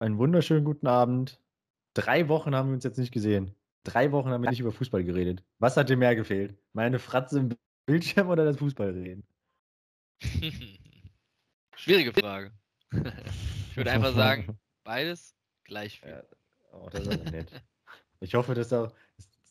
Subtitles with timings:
[0.00, 1.38] Einen wunderschönen guten Abend.
[1.92, 3.54] Drei Wochen haben wir uns jetzt nicht gesehen.
[3.84, 5.44] Drei Wochen haben wir nicht über Fußball geredet.
[5.58, 6.56] Was hat dir mehr gefehlt?
[6.72, 7.50] Meine Fratze im
[7.84, 9.26] Bildschirm oder das Fußballreden?
[11.76, 12.52] Schwierige Frage.
[12.92, 16.08] ich würde einfach sagen, beides gleich viel.
[16.08, 16.22] Ja,
[16.72, 17.52] oh, das ist aber nett.
[18.20, 18.90] Ich hoffe, dass da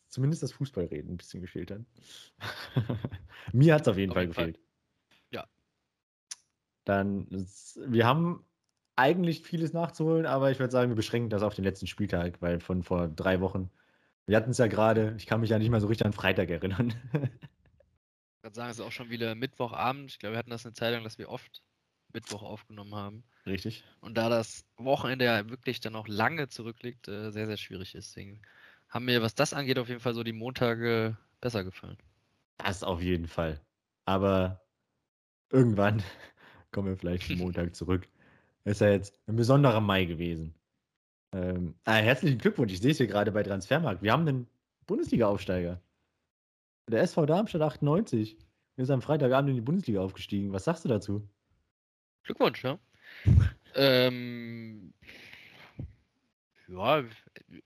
[0.07, 1.81] zumindest das Fußballreden ein bisschen gefehlt hat.
[3.53, 4.45] Mir hat es auf jeden Auf Fall jeden Fall.
[4.53, 4.65] gefehlt.
[5.29, 5.47] Ja.
[6.85, 7.27] Dann,
[7.85, 8.48] wir haben
[8.99, 12.59] eigentlich vieles nachzuholen, aber ich würde sagen, wir beschränken das auf den letzten Spieltag, weil
[12.59, 13.69] von vor drei Wochen,
[14.25, 16.49] wir hatten es ja gerade, ich kann mich ja nicht mal so richtig an Freitag
[16.49, 16.93] erinnern.
[17.13, 20.11] Ich würde sagen, es ist auch schon wieder Mittwochabend.
[20.11, 21.61] Ich glaube, wir hatten das eine Zeit lang, dass wir oft
[22.13, 23.23] Mittwoch aufgenommen haben.
[23.45, 23.83] Richtig.
[24.01, 28.09] Und da das Wochenende ja wirklich dann auch lange zurückliegt, äh, sehr, sehr schwierig ist.
[28.09, 28.41] Deswegen
[28.89, 31.97] haben mir, was das angeht, auf jeden Fall so die Montage besser gefallen.
[32.57, 33.61] Das auf jeden Fall.
[34.05, 34.61] Aber
[35.51, 36.03] irgendwann
[36.71, 38.07] kommen wir vielleicht Montag zurück.
[38.69, 40.53] Ist ja jetzt ein besonderer Mai gewesen.
[41.33, 44.03] Ähm, ah, herzlichen Glückwunsch, ich sehe es hier gerade bei Transfermarkt.
[44.03, 44.47] Wir haben einen
[44.85, 45.81] Bundesliga-Aufsteiger.
[46.87, 48.37] Der SV Darmstadt 98
[48.77, 50.53] ist am Freitagabend in die Bundesliga aufgestiegen.
[50.53, 51.27] Was sagst du dazu?
[52.23, 52.77] Glückwunsch, ja.
[53.75, 54.93] ähm,
[56.67, 57.03] ja,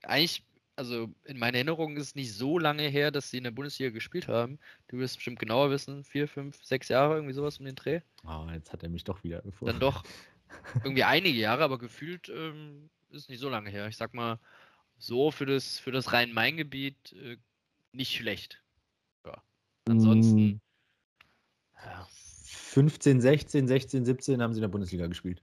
[0.04, 0.42] eigentlich,
[0.76, 3.90] also in meiner Erinnerung ist es nicht so lange her, dass sie in der Bundesliga
[3.90, 4.58] gespielt haben.
[4.88, 8.00] Du wirst bestimmt genauer wissen, vier, fünf, sechs Jahre, irgendwie sowas um den Dreh.
[8.26, 9.72] Oh, jetzt hat er mich doch wieder gefunden.
[9.72, 10.02] Dann doch
[10.82, 13.88] irgendwie einige Jahre, aber gefühlt ähm, ist nicht so lange her.
[13.88, 14.38] Ich sag mal,
[14.98, 17.36] so für das, für das Rhein-Main-Gebiet äh,
[17.92, 18.62] nicht schlecht.
[19.24, 19.42] Ja.
[19.88, 20.60] Ansonsten, Mm,
[21.84, 22.08] ja,
[22.44, 25.42] 15, 16, 16, 17 haben sie in der Bundesliga gespielt.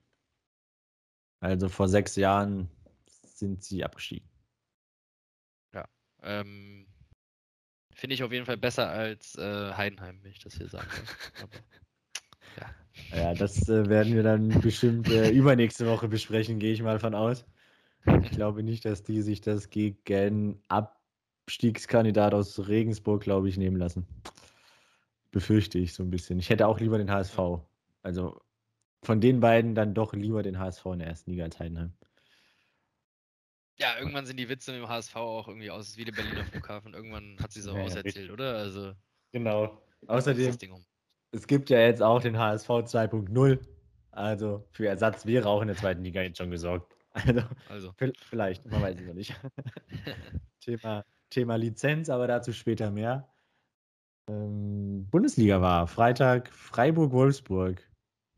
[1.39, 2.69] Also vor sechs Jahren
[3.25, 4.31] sind sie abgestiegen.
[6.23, 6.87] ähm,
[7.93, 10.69] finde ich auf jeden Fall besser als äh, Heidenheim, wenn ich das hier.
[10.73, 10.81] Aber,
[13.11, 17.13] Ja, das äh, werden wir dann bestimmt äh, übernächste Woche besprechen, gehe ich mal von
[17.13, 17.45] aus.
[18.23, 24.07] Ich glaube nicht, dass die sich das gegen Abstiegskandidat aus Regensburg, glaube ich, nehmen lassen.
[25.31, 26.39] Befürchte ich so ein bisschen.
[26.39, 27.39] Ich hätte auch lieber den HSV.
[28.03, 28.41] Also
[29.03, 31.93] von den beiden dann doch lieber den HSV in der ersten Liga als Heidenheim.
[33.77, 36.93] ja, irgendwann sind die Witze mit dem HSV auch irgendwie aus wie der Berliner Flughafen.
[36.93, 38.31] Irgendwann hat sie es auch Ja, ja, auserzählt, richtig.
[38.31, 38.55] oder?
[38.57, 38.93] Also,
[39.31, 39.81] Genau.
[40.07, 40.57] Außerdem.
[41.31, 43.59] Es gibt ja jetzt auch den HSV 2.0.
[44.11, 46.93] Also für Ersatz wäre auch in der zweiten Liga jetzt schon gesorgt.
[47.13, 47.93] Also Also,
[48.29, 49.39] vielleicht, man weiß es noch nicht.
[50.59, 53.29] Thema, Thema Lizenz, aber dazu später mehr.
[54.29, 57.89] Ähm, Bundesliga war Freitag Freiburg-Wolfsburg.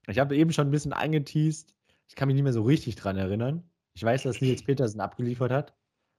[0.08, 1.75] Ich habe eben schon ein bisschen angeteased.
[2.08, 3.64] Ich kann mich nicht mehr so richtig dran erinnern.
[3.94, 5.75] Ich weiß, dass Nils Petersen abgeliefert hat.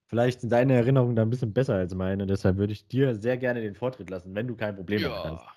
[0.06, 2.26] Vielleicht sind deine Erinnerungen da ein bisschen besser als meine.
[2.26, 5.48] Deshalb würde ich dir sehr gerne den Vortritt lassen, wenn du kein Problem damit hast.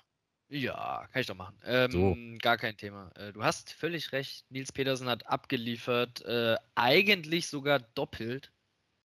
[0.48, 1.06] Ja.
[1.12, 1.58] Kann ich doch machen.
[1.64, 2.16] Ähm, So.
[2.40, 3.10] Gar kein Thema.
[3.16, 4.50] Äh, du hast völlig recht.
[4.50, 6.22] Nils Petersen hat abgeliefert.
[6.24, 8.52] Äh, eigentlich sogar doppelt.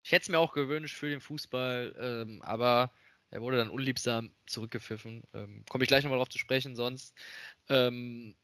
[0.03, 2.91] Ich hätte es mir auch gewünscht für den Fußball, ähm, aber
[3.29, 5.23] er wurde dann unliebsam zurückgepfiffen.
[5.33, 7.16] Ähm, Komme ich gleich nochmal drauf zu sprechen, sonst.
[7.69, 8.35] Ähm,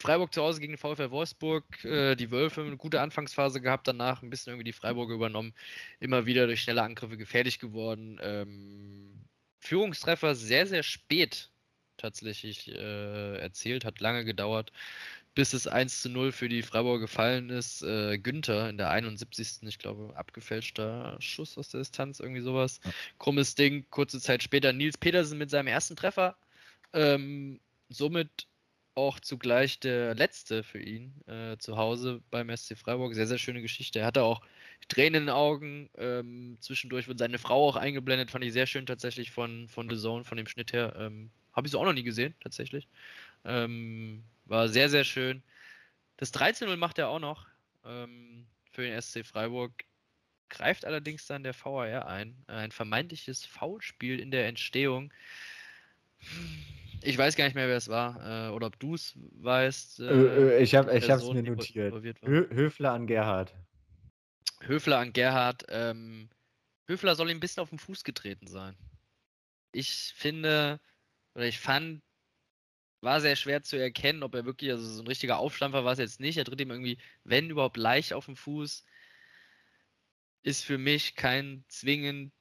[0.00, 4.22] Freiburg zu Hause gegen den VfL Wolfsburg, äh, die Wölfe eine gute Anfangsphase gehabt, danach
[4.22, 5.54] ein bisschen irgendwie die Freiburger übernommen,
[5.98, 8.18] immer wieder durch schnelle Angriffe gefährlich geworden.
[8.22, 9.24] Ähm,
[9.58, 11.50] Führungstreffer sehr, sehr spät
[11.98, 14.72] tatsächlich äh, erzielt, hat lange gedauert,
[15.34, 17.82] bis es 1 zu 0 für die Freiburger gefallen ist.
[17.82, 19.58] Äh, Günther in der 71.
[19.62, 22.80] ich glaube, abgefälschter Schuss aus der Distanz, irgendwie sowas.
[22.84, 22.90] Ja.
[23.18, 26.36] Krummes Ding, kurze Zeit später Nils Petersen mit seinem ersten Treffer.
[26.92, 28.48] Ähm, somit
[28.98, 33.14] auch zugleich der letzte für ihn äh, zu Hause beim SC Freiburg.
[33.14, 34.00] Sehr, sehr schöne Geschichte.
[34.00, 34.42] Er hatte auch
[34.88, 35.88] Tränen in den Augen.
[35.96, 38.32] Ähm, zwischendurch wird seine Frau auch eingeblendet.
[38.32, 40.96] Fand ich sehr schön tatsächlich von, von The Zone, von dem Schnitt her.
[40.98, 42.86] Ähm, Habe ich so auch noch nie gesehen, tatsächlich.
[43.44, 45.42] Ähm, war sehr, sehr schön.
[46.16, 47.48] Das 13-0 macht er auch noch
[47.84, 49.72] ähm, für den SC Freiburg.
[50.50, 52.36] Greift allerdings dann der VAR ein.
[52.46, 55.12] Ein vermeintliches Foulspiel in der Entstehung.
[57.02, 58.46] Ich weiß gar nicht mehr, wer es war.
[58.46, 59.98] Äh, oder ob du es weißt.
[59.98, 61.92] Äh, äh, ich habe es mir notiert.
[62.22, 63.52] Hö Höfler an Gerhard.
[64.60, 65.64] Höfler an Gerhard.
[65.70, 66.28] Ähm,
[66.86, 68.76] Höfler soll ihm ein bisschen auf den Fuß getreten sein.
[69.72, 70.80] Ich finde,
[71.38, 72.02] oder ich fand,
[73.00, 76.00] war sehr schwer zu erkennen, ob er wirklich, also so ein richtiger Aufstampfer war es
[76.00, 76.36] jetzt nicht.
[76.36, 78.84] Er tritt ihm irgendwie, wenn überhaupt, leicht auf den Fuß.
[80.42, 82.32] Ist für mich kein zwingend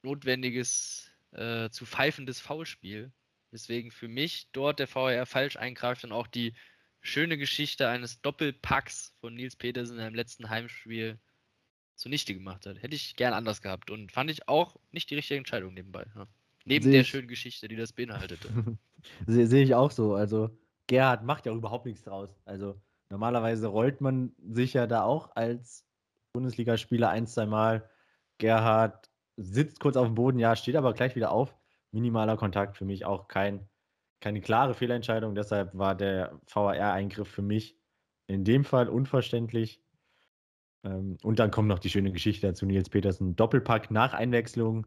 [0.00, 3.12] notwendiges, äh, zu pfeifendes Foulspiel.
[3.52, 6.54] Deswegen für mich dort der VAR falsch eingreift und auch die
[7.02, 11.20] schöne Geschichte eines Doppelpacks von Nils Petersen in einem letzten Heimspiel
[11.94, 12.82] zunichte gemacht hat.
[12.82, 16.06] Hätte ich gern anders gehabt und fand ich auch nicht die richtige Entscheidung nebenbei.
[16.14, 16.26] Ja.
[16.66, 18.48] Neben der schönen Geschichte, die das beinhaltete.
[19.26, 20.14] Sehe sehe ich auch so.
[20.14, 20.50] Also
[20.88, 22.28] Gerhard macht ja überhaupt nichts draus.
[22.44, 22.74] Also
[23.08, 25.86] normalerweise rollt man sich ja da auch als
[26.32, 27.88] Bundesligaspieler ein, zwei Mal.
[28.38, 31.56] Gerhard sitzt kurz auf dem Boden, ja, steht aber gleich wieder auf.
[31.92, 33.68] Minimaler Kontakt für mich auch kein,
[34.20, 35.36] keine klare Fehlentscheidung.
[35.36, 37.78] Deshalb war der VAR-Eingriff für mich
[38.26, 39.80] in dem Fall unverständlich.
[40.82, 44.84] Ähm, und dann kommt noch die schöne Geschichte dazu: Nils Petersen, Doppelpack nach Einwechslung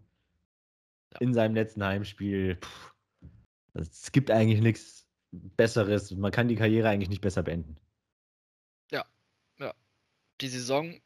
[1.13, 1.19] ja.
[1.19, 2.59] in seinem letzten Heimspiel.
[3.73, 6.11] Es gibt eigentlich nichts Besseres.
[6.11, 7.77] Man kann die Karriere eigentlich nicht besser beenden.
[8.91, 9.05] Ja,
[9.59, 9.73] ja.
[10.41, 10.99] Die Saison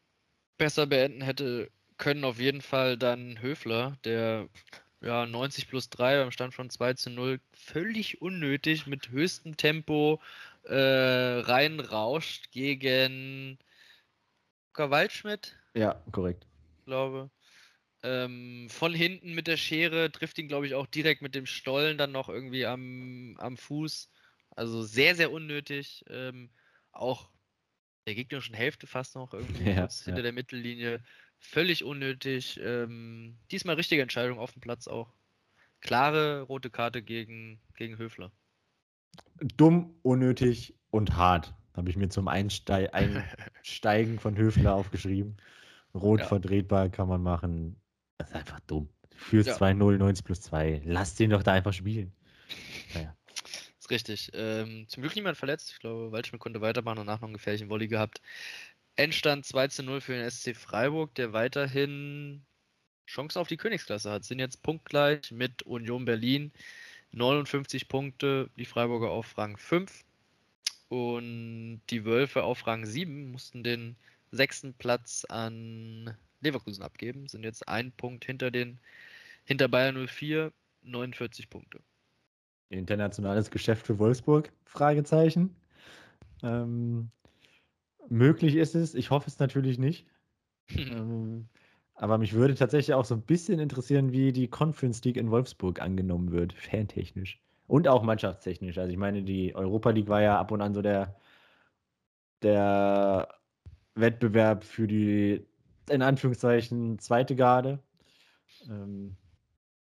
[0.57, 4.49] besser beenden hätte können auf jeden Fall dann Höfler, der
[5.01, 10.21] ja 90 plus 3 beim Stand von 2 zu 0 völlig unnötig mit höchstem Tempo
[10.63, 13.57] äh, reinrauscht gegen
[14.69, 15.55] Luca Waldschmidt.
[15.75, 16.47] Ja, korrekt.
[16.79, 17.29] Ich glaube.
[18.03, 21.97] Ähm, von hinten mit der Schere trifft ihn, glaube ich, auch direkt mit dem Stollen
[21.97, 24.09] dann noch irgendwie am, am Fuß.
[24.51, 26.03] Also sehr, sehr unnötig.
[26.09, 26.49] Ähm,
[26.91, 27.29] auch
[28.05, 31.01] der gegnerischen Hälfte fast noch irgendwie ja, hinter der Mittellinie.
[31.39, 32.59] Völlig unnötig.
[32.61, 35.13] Ähm, diesmal richtige Entscheidung auf dem Platz auch.
[35.79, 38.31] Klare rote Karte gegen, gegen Höfler.
[39.57, 41.53] Dumm, unnötig und hart.
[41.73, 45.37] Habe ich mir zum Einste Einsteigen von Höfler aufgeschrieben.
[45.93, 46.27] Rot ja.
[46.27, 47.79] verdrehtbar kann man machen.
[48.23, 48.87] Das ist einfach dumm.
[49.15, 49.57] Fürs ja.
[49.57, 50.81] 2-0, 90 plus 2.
[50.85, 52.13] Lass den doch da einfach spielen.
[52.93, 53.13] Naja.
[53.79, 54.31] ist richtig.
[54.33, 55.71] Ähm, zum Glück niemand verletzt.
[55.71, 58.21] Ich glaube, Waldschmidt konnte weitermachen und danach noch einen gefährlichen Volley gehabt.
[58.95, 62.43] Endstand 2 0 für den SC Freiburg, der weiterhin
[63.07, 64.23] Chance auf die Königsklasse hat.
[64.23, 66.53] Sind jetzt punktgleich mit Union Berlin.
[67.11, 70.05] 59 Punkte, die Freiburger auf Rang 5.
[70.87, 73.97] Und die Wölfe auf Rang 7 mussten den
[74.31, 78.79] sechsten Platz an Leverkusen abgeben, sind jetzt ein Punkt hinter den
[79.45, 80.51] hinter Bayern 04,
[80.83, 81.79] 49 Punkte.
[82.69, 84.51] Internationales Geschäft für Wolfsburg?
[84.65, 85.55] Fragezeichen.
[86.41, 87.09] Ähm,
[88.09, 90.07] möglich ist es, ich hoffe es natürlich nicht.
[90.69, 91.47] ähm,
[91.95, 95.81] aber mich würde tatsächlich auch so ein bisschen interessieren, wie die Conference League in Wolfsburg
[95.81, 97.39] angenommen wird, fantechnisch.
[97.67, 98.77] Und auch mannschaftstechnisch.
[98.77, 101.15] Also ich meine, die Europa League war ja ab und an so der,
[102.41, 103.27] der
[103.95, 105.45] Wettbewerb für die,
[105.89, 107.79] in Anführungszeichen, zweite Garde.
[108.67, 109.17] Ähm,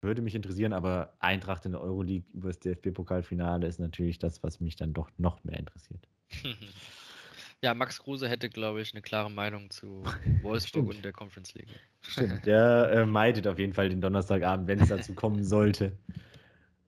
[0.02, 4.60] würde mich interessieren, aber Eintracht in der Euroleague über das DFB-Pokalfinale ist natürlich das, was
[4.60, 6.08] mich dann doch noch mehr interessiert.
[7.64, 10.04] Ja, Max Kruse hätte, glaube ich, eine klare Meinung zu
[10.42, 11.68] Wolfsburg und der Conference League.
[12.02, 15.96] Stimmt, der äh, meidet auf jeden Fall den Donnerstagabend, wenn es dazu kommen sollte.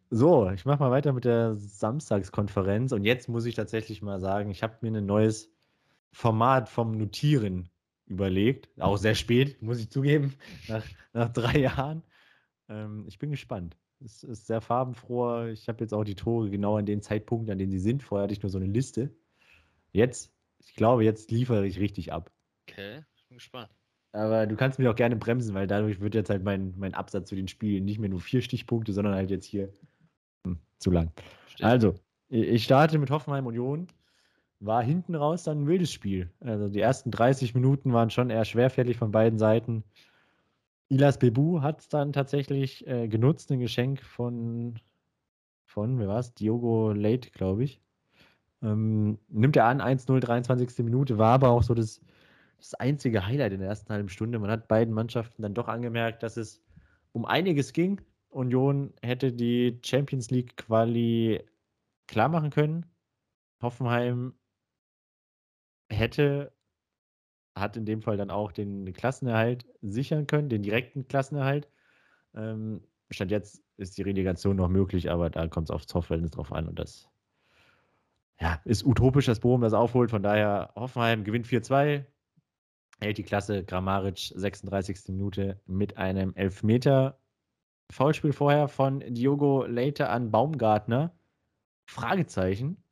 [0.10, 4.50] So, ich mache mal weiter mit der Samstagskonferenz und jetzt muss ich tatsächlich mal sagen,
[4.50, 5.52] ich habe mir ein neues
[6.12, 7.70] Format vom Notieren
[8.14, 8.70] überlegt.
[8.80, 10.34] Auch sehr spät, muss ich zugeben,
[10.68, 12.04] nach, nach drei Jahren.
[12.70, 13.78] Ähm, ich bin gespannt.
[14.04, 15.48] Es ist sehr farbenfroher.
[15.48, 18.04] Ich habe jetzt auch die Tore genau an den Zeitpunkten, an denen sie sind.
[18.04, 19.16] Vorher hatte ich nur so eine Liste.
[19.92, 20.34] Jetzt
[20.68, 22.32] ich glaube, jetzt liefere ich richtig ab.
[22.68, 23.70] Okay, ich bin gespannt.
[24.12, 27.30] Aber du kannst mich auch gerne bremsen, weil dadurch wird jetzt halt mein, mein Absatz
[27.30, 29.72] zu den Spielen nicht mehr nur vier Stichpunkte, sondern halt jetzt hier
[30.46, 31.12] hm, zu lang.
[31.48, 31.70] Stimmt.
[31.70, 31.96] Also,
[32.30, 33.88] ich starte mit Hoffenheim Union.
[34.66, 36.32] War hinten raus dann ein wildes Spiel.
[36.40, 39.84] Also die ersten 30 Minuten waren schon eher schwerfällig von beiden Seiten.
[40.88, 44.80] Ilas Bebu hat es dann tatsächlich äh, genutzt, ein Geschenk von,
[45.66, 46.34] von, wer war es?
[46.34, 47.82] Diogo Late, glaube ich.
[48.62, 50.86] Ähm, nimmt er an, 1-0, 23.
[50.86, 52.00] Minute, war aber auch so das,
[52.58, 54.40] das einzige Highlight in der ersten halben Stunde.
[54.40, 56.62] Man hat beiden Mannschaften dann doch angemerkt, dass es
[57.12, 58.00] um einiges ging.
[58.30, 61.44] Union hätte die Champions League Quali
[62.08, 62.86] klar machen können.
[63.62, 64.34] Hoffenheim
[65.90, 66.52] hätte,
[67.56, 71.68] hat in dem Fall dann auch den Klassenerhalt sichern können, den direkten Klassenerhalt.
[72.36, 76.52] Ähm, Stand jetzt ist die Relegation noch möglich, aber da kommt es aufs Torverhältnis drauf
[76.52, 77.10] an und das
[78.40, 80.10] ja, ist utopisch, dass Bochum das aufholt.
[80.10, 82.06] Von daher, Hoffenheim gewinnt 4-2,
[83.00, 85.10] hält die Klasse Grammaric 36.
[85.10, 87.20] Minute mit einem Elfmeter.
[87.92, 91.16] Foulspiel vorher von Diogo Leite an Baumgartner.
[91.86, 92.84] Fragezeichen.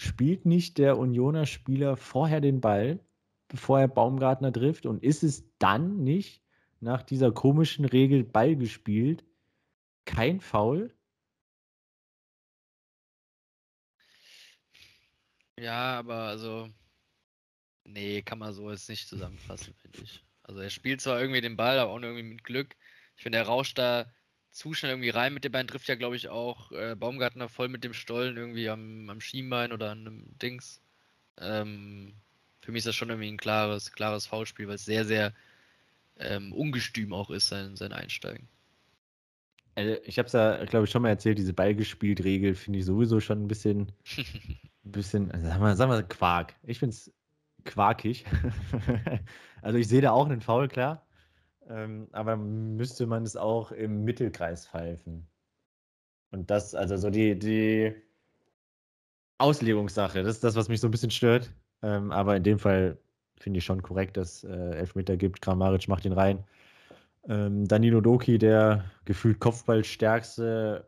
[0.00, 3.00] Spielt nicht der Unioner Spieler vorher den Ball,
[3.48, 4.86] bevor er Baumgartner trifft?
[4.86, 6.40] Und ist es dann nicht
[6.78, 9.24] nach dieser komischen Regel Ball gespielt?
[10.04, 10.94] Kein Foul?
[15.58, 16.68] Ja, aber also.
[17.82, 20.24] Nee, kann man so jetzt nicht zusammenfassen, finde ich.
[20.44, 22.76] Also er spielt zwar irgendwie den Ball, aber auch irgendwie mit Glück.
[23.16, 24.08] Ich finde, er rauscht da
[24.58, 27.68] zu schnell irgendwie rein mit dem Bein, trifft ja, glaube ich, auch äh, Baumgartner voll
[27.68, 30.82] mit dem Stollen irgendwie am, am Schienbein oder an einem Dings.
[31.38, 32.12] Ähm,
[32.60, 35.32] für mich ist das schon irgendwie ein klares, klares Foulspiel, weil es sehr, sehr
[36.18, 38.48] ähm, ungestüm auch ist, sein, sein Einsteigen.
[39.76, 43.20] Also ich habe es ja, glaube ich, schon mal erzählt, diese Ballgespielt-Regel finde ich sowieso
[43.20, 46.56] schon ein bisschen, ein bisschen, also sagen wir, sagen wir Quark.
[46.64, 47.12] Ich finde es
[47.64, 48.24] quakig.
[49.62, 51.07] also ich sehe da auch einen Foul, klar.
[51.68, 55.28] Ähm, aber müsste man es auch im Mittelkreis pfeifen.
[56.30, 57.94] Und das, also so die, die
[59.38, 61.52] Auslegungssache, das ist das, was mich so ein bisschen stört.
[61.82, 62.98] Ähm, aber in dem Fall
[63.38, 65.42] finde ich schon korrekt, dass äh, Elfmeter gibt.
[65.42, 66.44] Kramaric macht ihn rein.
[67.28, 70.86] Ähm, Danilo Doki, der gefühlt Kopfballstärkste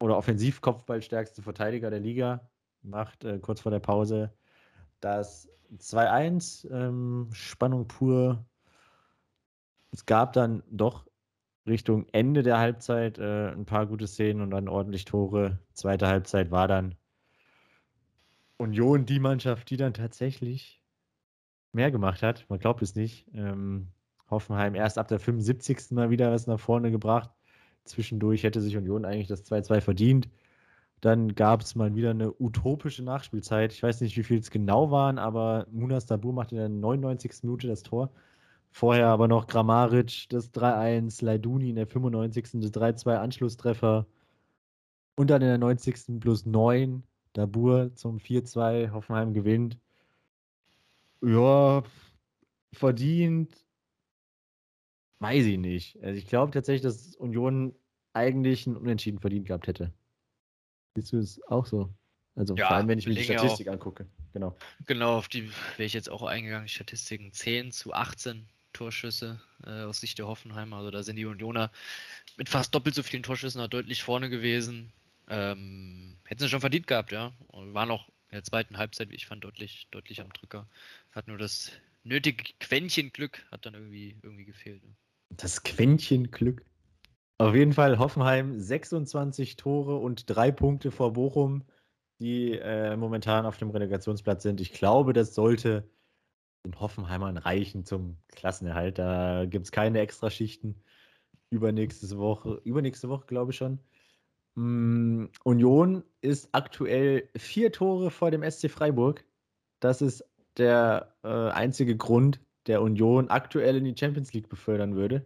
[0.00, 2.48] oder Offensiv-Kopfballstärkste Verteidiger der Liga,
[2.82, 4.32] macht äh, kurz vor der Pause
[5.00, 5.48] das
[5.78, 6.70] 2-1.
[6.70, 8.44] Ähm, Spannung pur.
[9.90, 11.06] Es gab dann doch
[11.66, 15.58] Richtung Ende der Halbzeit äh, ein paar gute Szenen und dann ordentlich Tore.
[15.74, 16.94] Zweite Halbzeit war dann
[18.56, 20.82] Union die Mannschaft, die dann tatsächlich
[21.72, 22.46] mehr gemacht hat.
[22.48, 23.26] Man glaubt es nicht.
[23.34, 23.88] Ähm,
[24.30, 25.92] Hoffenheim erst ab der 75.
[25.92, 27.30] Mal wieder was nach vorne gebracht.
[27.84, 30.28] Zwischendurch hätte sich Union eigentlich das 2-2 verdient.
[31.00, 33.72] Dann gab es mal wieder eine utopische Nachspielzeit.
[33.72, 37.44] Ich weiß nicht, wie viel es genau waren, aber Munas Dabur macht in der 99.
[37.44, 38.10] Minute das Tor.
[38.70, 42.60] Vorher aber noch Grammaric, das 3-1, Leiduni in der 95.
[42.60, 44.06] das 3-2 Anschlusstreffer.
[45.16, 46.20] Und dann in der 90.
[46.20, 48.92] plus 9 Dabur zum 4-2.
[48.92, 49.78] Hoffenheim gewinnt.
[51.22, 51.82] Ja,
[52.72, 53.52] verdient.
[55.18, 56.02] Weiß ich nicht.
[56.02, 57.74] Also ich glaube tatsächlich, dass Union
[58.12, 59.92] eigentlich einen Unentschieden verdient gehabt hätte.
[60.94, 61.92] Siehst du es auch so?
[62.36, 64.06] Also ja, vor allem, wenn ich mir die Statistik auch, angucke.
[64.32, 64.56] Genau.
[64.86, 66.68] Genau, auf die wäre ich jetzt auch eingegangen.
[66.68, 68.46] Statistiken 10 zu 18
[68.78, 70.76] Torschüsse äh, aus Sicht der Hoffenheimer.
[70.76, 71.70] Also da sind die Unioner
[72.36, 74.92] mit fast doppelt so vielen Torschüssen halt deutlich vorne gewesen.
[75.28, 77.32] Ähm, hätten sie schon verdient gehabt, ja.
[77.48, 80.68] Und waren auch in der zweiten Halbzeit, wie ich fand, deutlich, deutlich am Drücker.
[81.12, 81.72] Hat nur das
[82.04, 84.82] nötige Quäntchen Glück hat dann irgendwie, irgendwie gefehlt.
[84.84, 84.94] Ne?
[85.30, 86.64] Das Quäntchen Glück.
[87.38, 91.64] Auf jeden Fall Hoffenheim 26 Tore und drei Punkte vor Bochum,
[92.20, 94.60] die äh, momentan auf dem Relegationsplatz sind.
[94.60, 95.88] Ich glaube, das sollte
[96.68, 98.98] den Hoffenheimern reichen zum Klassenerhalt.
[98.98, 100.82] Da gibt es keine Extraschichten.
[101.50, 103.78] Übernächste Woche, übernächste Woche glaube ich schon.
[104.54, 109.24] Mm, Union ist aktuell vier Tore vor dem SC Freiburg.
[109.80, 110.24] Das ist
[110.58, 115.24] der äh, einzige Grund, der Union aktuell in die Champions League befördern würde.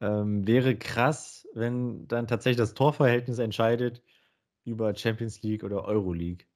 [0.00, 4.02] Ähm, wäre krass, wenn dann tatsächlich das Torverhältnis entscheidet
[4.64, 6.46] über Champions League oder Euroleague.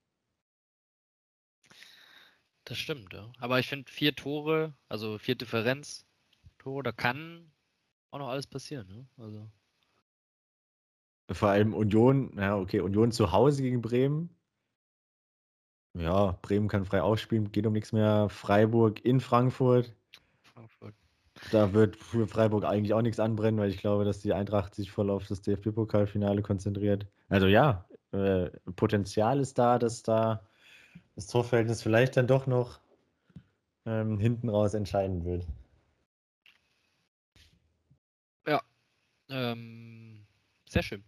[2.71, 3.33] Das stimmt, ja.
[3.41, 6.07] Aber ich finde, vier Tore, also vier Differenz,
[6.59, 7.50] Tore, da kann
[8.12, 9.07] auch noch alles passieren, ne?
[9.17, 9.50] Also.
[11.33, 14.31] Vor allem Union, ja, okay, Union zu Hause gegen Bremen.
[15.95, 18.29] Ja, Bremen kann frei ausspielen, geht um nichts mehr.
[18.29, 19.93] Freiburg in Frankfurt.
[20.45, 20.95] Frankfurt.
[21.50, 24.93] Da wird für Freiburg eigentlich auch nichts anbrennen, weil ich glaube, dass die Eintracht sich
[24.93, 27.09] voll auf das DFB-Pokalfinale konzentriert.
[27.29, 30.47] Also ja, äh, Potenzial ist da, dass da
[31.21, 32.81] das Torverhältnis vielleicht dann doch noch
[33.85, 35.47] ähm, hinten raus entscheiden wird.
[38.47, 38.62] Ja,
[39.29, 40.25] ähm,
[40.67, 41.05] sehr schön.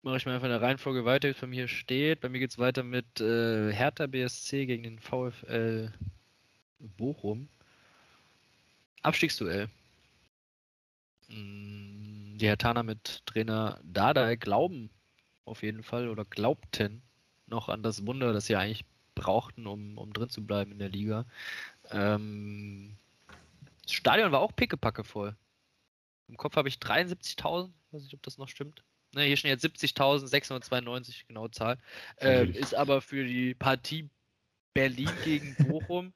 [0.00, 2.20] Mache ich mal einfach in der Reihenfolge weiter, wie es bei mir steht.
[2.22, 5.92] Bei mir geht es weiter mit äh, Hertha BSC gegen den VfL
[6.78, 7.50] Bochum.
[9.02, 9.68] Abstiegsduell.
[11.28, 14.88] Mm, die Hertaner mit Trainer Dada glauben
[15.44, 17.02] auf jeden Fall oder glaubten
[17.50, 20.88] noch an das Wunder, das sie eigentlich brauchten, um, um drin zu bleiben in der
[20.88, 21.26] Liga.
[21.90, 22.96] Ähm,
[23.82, 25.36] das Stadion war auch pickepacke voll.
[26.28, 28.84] Im Kopf habe ich 73.000, weiß nicht, ob das noch stimmt.
[29.12, 31.78] Ne, hier stehen jetzt 70.692, genaue Zahl.
[32.20, 34.08] Äh, ist aber für die Partie
[34.72, 36.12] Berlin gegen Bochum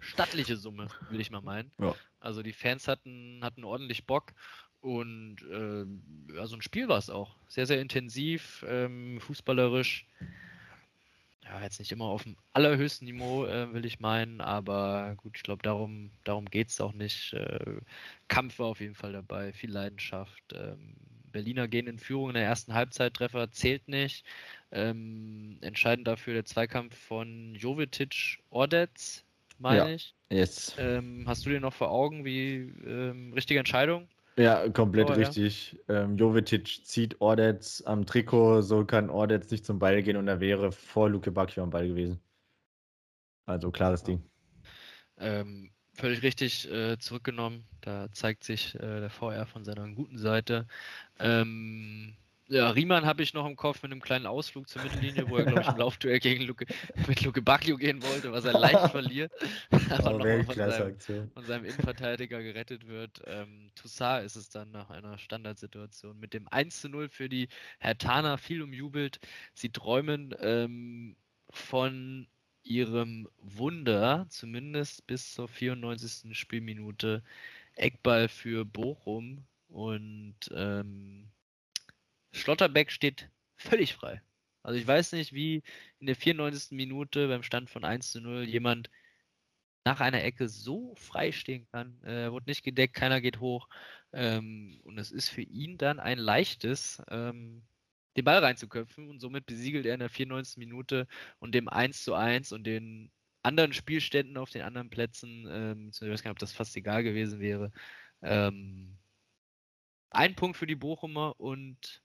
[0.00, 1.70] stattliche Summe, will ich mal meinen.
[1.78, 1.94] Ja.
[2.18, 4.32] Also die Fans hatten, hatten ordentlich Bock
[4.80, 7.36] und äh, ja, so ein Spiel war es auch.
[7.48, 10.06] Sehr, sehr intensiv, ähm, fußballerisch.
[11.44, 15.42] Ja, jetzt nicht immer auf dem allerhöchsten Niveau, äh, will ich meinen, aber gut, ich
[15.42, 17.32] glaube, darum, darum geht es auch nicht.
[17.32, 17.80] Äh,
[18.28, 20.42] Kampf war auf jeden Fall dabei, viel Leidenschaft.
[20.54, 20.94] Ähm,
[21.32, 24.24] Berliner gehen in Führung in der ersten Halbzeittreffer, zählt nicht.
[24.72, 29.24] Ähm, entscheidend dafür der Zweikampf von Jovetic Ordetz,
[29.58, 30.14] meine ja, ich.
[30.30, 30.74] Yes.
[30.78, 34.08] Ähm, hast du dir noch vor Augen, wie ähm, richtige Entscheidung?
[34.40, 35.76] Ja, komplett oh, richtig.
[35.86, 36.04] Ja.
[36.04, 40.40] Ähm, Jovetic zieht Ordetz am Trikot, so kann Ordetz nicht zum Ball gehen und er
[40.40, 42.18] wäre vor Luke Bacchio am Ball gewesen.
[43.44, 44.22] Also klares Ding.
[45.18, 47.66] Ähm, völlig richtig äh, zurückgenommen.
[47.82, 50.66] Da zeigt sich äh, der VR von seiner guten Seite.
[51.18, 52.16] Ähm,
[52.50, 55.44] ja, Riemann habe ich noch im Kopf mit einem kleinen Ausflug zur Mittellinie, wo er,
[55.44, 56.66] glaube ich, im Laufduell gegen Luke,
[57.06, 59.32] mit Luke Bacchio gehen wollte, was er leicht verliert.
[59.90, 60.98] aber oh, noch von seinem,
[61.30, 63.22] von seinem, Innenverteidiger gerettet wird.
[63.26, 67.48] Ähm, Toussaint ist es dann nach einer Standardsituation mit dem 1 zu 0 für die
[67.78, 69.20] Herr Hertaner viel umjubelt.
[69.52, 71.16] Sie träumen ähm,
[71.50, 72.26] von
[72.62, 76.36] ihrem Wunder, zumindest bis zur 94.
[76.36, 77.22] Spielminute,
[77.74, 81.30] Eckball für Bochum und ähm,
[82.32, 84.22] Schlotterbeck steht völlig frei.
[84.62, 85.62] Also ich weiß nicht, wie
[85.98, 86.72] in der 94.
[86.76, 88.90] Minute beim Stand von 1 zu 0 jemand
[89.84, 91.98] nach einer Ecke so frei stehen kann.
[92.02, 93.68] Er äh, wurde nicht gedeckt, keiner geht hoch.
[94.12, 97.62] Ähm, und es ist für ihn dann ein leichtes, ähm,
[98.16, 100.58] den Ball reinzuköpfen und somit besiegelt er in der 94.
[100.58, 101.06] Minute
[101.38, 103.10] und dem 1 zu 1 und den
[103.42, 107.02] anderen Spielständen auf den anderen Plätzen, ähm, ich weiß gar nicht, ob das fast egal
[107.02, 107.72] gewesen wäre,
[108.22, 108.98] ein
[110.36, 112.02] Punkt für die Bochumer und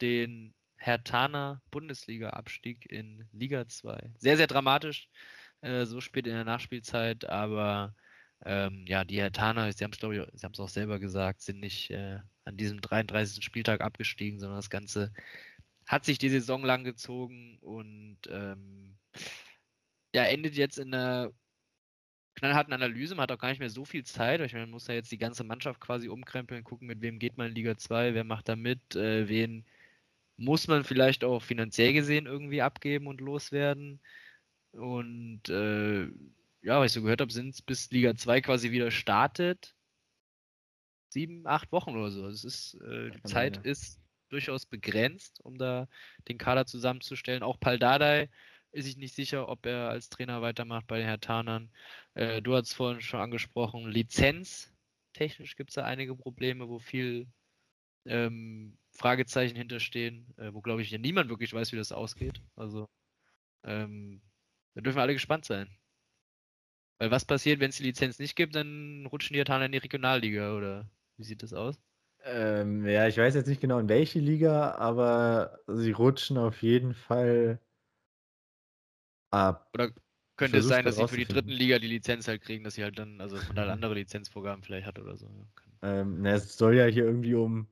[0.00, 4.12] den Hertaner Bundesliga-Abstieg in Liga 2.
[4.18, 5.08] Sehr, sehr dramatisch,
[5.62, 7.94] äh, so spät in der Nachspielzeit, aber
[8.44, 11.40] ähm, ja, die Hertaner, sie haben es, glaube ich, sie haben es auch selber gesagt,
[11.40, 13.42] sind nicht äh, an diesem 33.
[13.42, 15.12] Spieltag abgestiegen, sondern das Ganze
[15.86, 18.98] hat sich die Saison lang gezogen und ähm,
[20.14, 21.32] ja, endet jetzt in einer
[22.34, 23.14] knallharten Analyse.
[23.14, 24.40] Man hat auch gar nicht mehr so viel Zeit.
[24.40, 27.36] Ich meine, man muss ja jetzt die ganze Mannschaft quasi umkrempeln, gucken, mit wem geht
[27.38, 29.64] man in Liga 2, wer macht da mit, äh, wen
[30.36, 34.00] muss man vielleicht auch finanziell gesehen irgendwie abgeben und loswerden.
[34.72, 36.04] Und äh,
[36.62, 39.74] ja, was ich so gehört habe, sind es bis Liga 2 quasi wieder startet.
[41.08, 42.28] Sieben, acht Wochen oder so.
[42.28, 43.62] Das ist, äh, die Zeit ja.
[43.62, 45.88] ist durchaus begrenzt, um da
[46.28, 47.42] den Kader zusammenzustellen.
[47.42, 48.28] Auch Pal Dardai
[48.72, 51.70] ist sich nicht sicher, ob er als Trainer weitermacht bei den Hertanern.
[52.14, 54.72] Äh, du hast es vorhin schon angesprochen, Lizenz.
[55.14, 57.26] Technisch gibt es da einige Probleme, wo viel
[58.04, 62.42] ähm, Fragezeichen hinterstehen, äh, wo glaube ich ja niemand wirklich weiß, wie das ausgeht.
[62.56, 62.88] Also
[63.64, 64.22] ähm,
[64.74, 65.68] da dürfen wir alle gespannt sein.
[66.98, 69.78] Weil was passiert, wenn es die Lizenz nicht gibt, dann rutschen die Hertaner in die
[69.78, 71.78] Regionalliga oder wie sieht das aus?
[72.24, 76.94] Ähm, ja, ich weiß jetzt nicht genau in welche Liga, aber sie rutschen auf jeden
[76.94, 77.60] Fall
[79.30, 79.70] ab.
[79.74, 79.92] Oder
[80.36, 82.82] könnte es sein, dass sie für die dritten Liga die Lizenz halt kriegen, dass sie
[82.82, 85.28] halt dann, also man halt andere Lizenzvorgaben vielleicht hat oder so.
[85.82, 87.68] Ähm, na, es soll ja hier irgendwie um,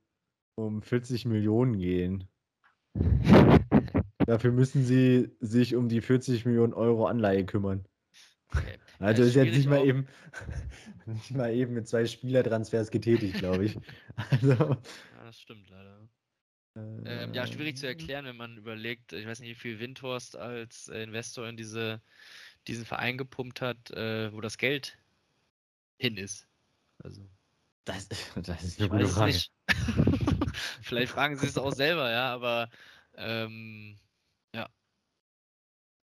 [0.56, 2.28] um 40 Millionen gehen.
[4.26, 7.86] Dafür müssen sie sich um die 40 Millionen Euro Anleihe kümmern.
[8.48, 8.78] Okay.
[9.00, 10.06] Also ist, ist jetzt nicht mal eben
[11.06, 13.76] nicht mal eben mit zwei Spielertransfers getätigt, glaube ich.
[14.30, 14.78] Also, ja,
[15.24, 16.08] das stimmt leider.
[16.76, 20.88] Ähm, ja, schwierig zu erklären, wenn man überlegt, ich weiß nicht, wie viel Windhorst als
[20.88, 22.00] äh, Investor in diese,
[22.68, 24.96] diesen Verein gepumpt hat, äh, wo das Geld
[25.98, 26.48] hin ist.
[27.02, 27.28] Also.
[27.84, 29.38] Das, das ist eine gute Frage.
[30.82, 32.70] Vielleicht fragen sie es auch selber, ja, aber
[33.16, 33.96] ähm,
[34.54, 34.68] ja.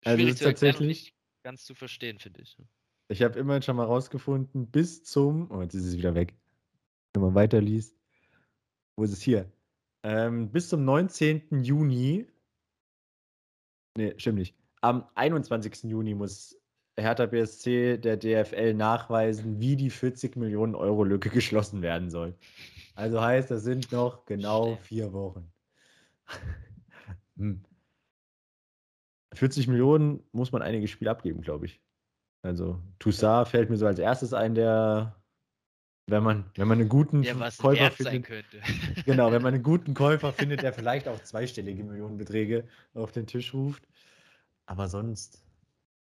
[0.04, 2.58] Also schwierig also zu tatsächlich, ganz zu verstehen, finde ich.
[3.10, 6.34] Ich habe immerhin schon mal rausgefunden, bis zum, oh, jetzt ist es wieder weg,
[7.14, 7.98] wenn man weiterliest.
[8.96, 9.52] Wo ist es hier?
[10.04, 11.64] Ähm, bis zum 19.
[11.64, 12.28] Juni.
[13.98, 14.56] Ne, stimmt nicht.
[14.82, 15.84] Am 21.
[15.84, 16.58] Juni muss
[16.98, 22.36] Hertha BSC der DFL nachweisen, wie die 40 Millionen Euro Lücke geschlossen werden soll.
[23.02, 25.52] Also heißt, das sind noch genau vier Wochen.
[27.36, 27.66] hm.
[29.34, 31.82] 40 Millionen muss man einige Spiele abgeben, glaube ich.
[32.44, 35.16] Also Toussaint fällt mir so als erstes ein, der
[36.06, 38.28] wenn man, wenn man einen guten ja, Käufer findet.
[39.06, 43.52] genau, wenn man einen guten Käufer findet, der vielleicht auch zweistellige Millionenbeträge auf den Tisch
[43.56, 43.82] ruft.
[44.68, 45.44] Aber sonst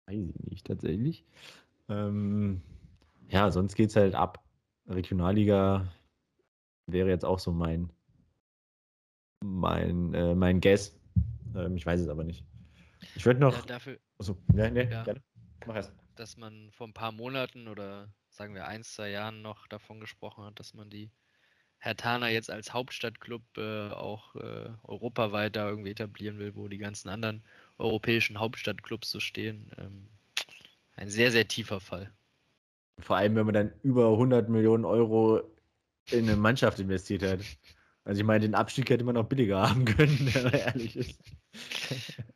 [0.07, 1.25] weiß ich nicht tatsächlich.
[1.88, 2.62] Ähm,
[3.29, 4.44] ja, sonst geht es halt ab.
[4.87, 5.88] Regionalliga
[6.87, 7.90] wäre jetzt auch so mein
[9.44, 10.99] mein, äh, mein Guess.
[11.55, 12.44] Ähm, ich weiß es aber nicht.
[13.14, 13.57] Ich würde noch.
[13.57, 13.99] Ja, dafür.
[14.18, 15.22] Achso, ne, ne, ja, gerne.
[15.66, 15.92] Mach erst.
[16.16, 20.44] Dass man vor ein paar Monaten oder sagen wir, ein, zwei Jahren noch davon gesprochen
[20.44, 21.11] hat, dass man die
[21.79, 27.09] Hertana jetzt als Hauptstadtclub äh, auch äh, europaweit da irgendwie etablieren will, wo die ganzen
[27.09, 27.42] anderen
[27.79, 29.70] europäischen Hauptstadtclubs so stehen.
[29.79, 30.09] Ähm,
[30.94, 32.11] ein sehr, sehr tiefer Fall.
[32.99, 35.42] Vor allem, wenn man dann über 100 Millionen Euro
[36.11, 37.40] in eine Mannschaft investiert hat.
[38.05, 41.21] Also ich meine, den Abstieg hätte man auch billiger haben können, wenn man ehrlich ist.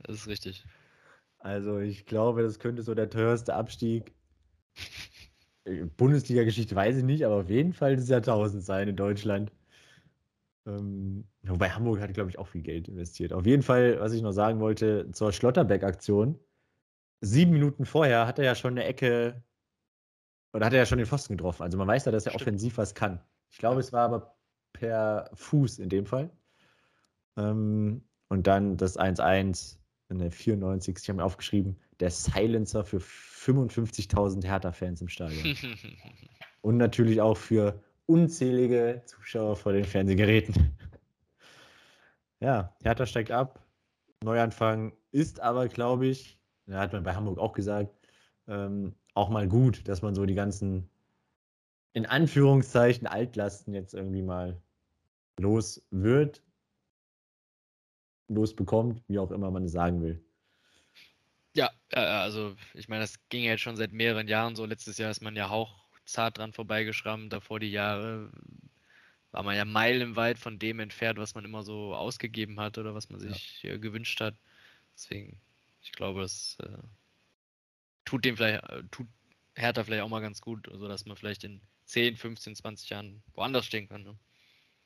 [0.02, 0.64] Das ist richtig.
[1.38, 4.14] Also ich glaube, das könnte so der teuerste Abstieg
[5.96, 9.52] Bundesliga-Geschichte weiß ich nicht, aber auf jeden Fall des Jahrtausends sein in Deutschland.
[10.66, 13.32] Ähm, wobei Hamburg hat, glaube ich, auch viel Geld investiert.
[13.32, 16.38] Auf jeden Fall, was ich noch sagen wollte, zur Schlotterbeck-Aktion.
[17.20, 19.42] Sieben Minuten vorher hat er ja schon eine Ecke
[20.52, 21.62] oder hat er ja schon den Pfosten getroffen.
[21.62, 22.42] Also man weiß ja, dass er Stimmt.
[22.42, 23.20] offensiv was kann.
[23.50, 24.36] Ich glaube, es war aber
[24.72, 26.30] per Fuß in dem Fall.
[27.36, 29.76] Ähm, und dann das 1-1
[30.08, 30.96] in der 94.
[31.00, 35.56] Ich habe mir aufgeschrieben, der Silencer für 55.000 Hertha-Fans im Stadion.
[36.62, 40.76] Und natürlich auch für unzählige Zuschauer vor den Fernsehgeräten.
[42.40, 43.64] ja, Hertha steigt ab.
[44.22, 47.94] Neuanfang ist aber, glaube ich, ja, hat man bei Hamburg auch gesagt,
[48.46, 50.90] ähm, auch mal gut, dass man so die ganzen,
[51.92, 54.60] in Anführungszeichen, Altlasten jetzt irgendwie mal
[55.38, 56.42] los wird,
[58.28, 60.22] losbekommt, wie auch immer man es sagen will.
[61.54, 64.64] Ja, also ich meine, das ging ja jetzt schon seit mehreren Jahren so.
[64.66, 68.30] Letztes Jahr ist man ja auch zart dran vorbeigeschrammt, davor die Jahre
[69.32, 73.10] war man ja meilenweit von dem entfernt, was man immer so ausgegeben hat oder was
[73.10, 73.76] man sich ja.
[73.76, 74.34] gewünscht hat.
[74.94, 75.40] Deswegen,
[75.82, 76.78] ich glaube, es äh,
[78.04, 79.06] tut dem vielleicht, äh, tut
[79.54, 83.66] Hertha vielleicht auch mal ganz gut, sodass man vielleicht in 10, 15, 20 Jahren woanders
[83.66, 84.02] stehen kann.
[84.02, 84.16] Ne?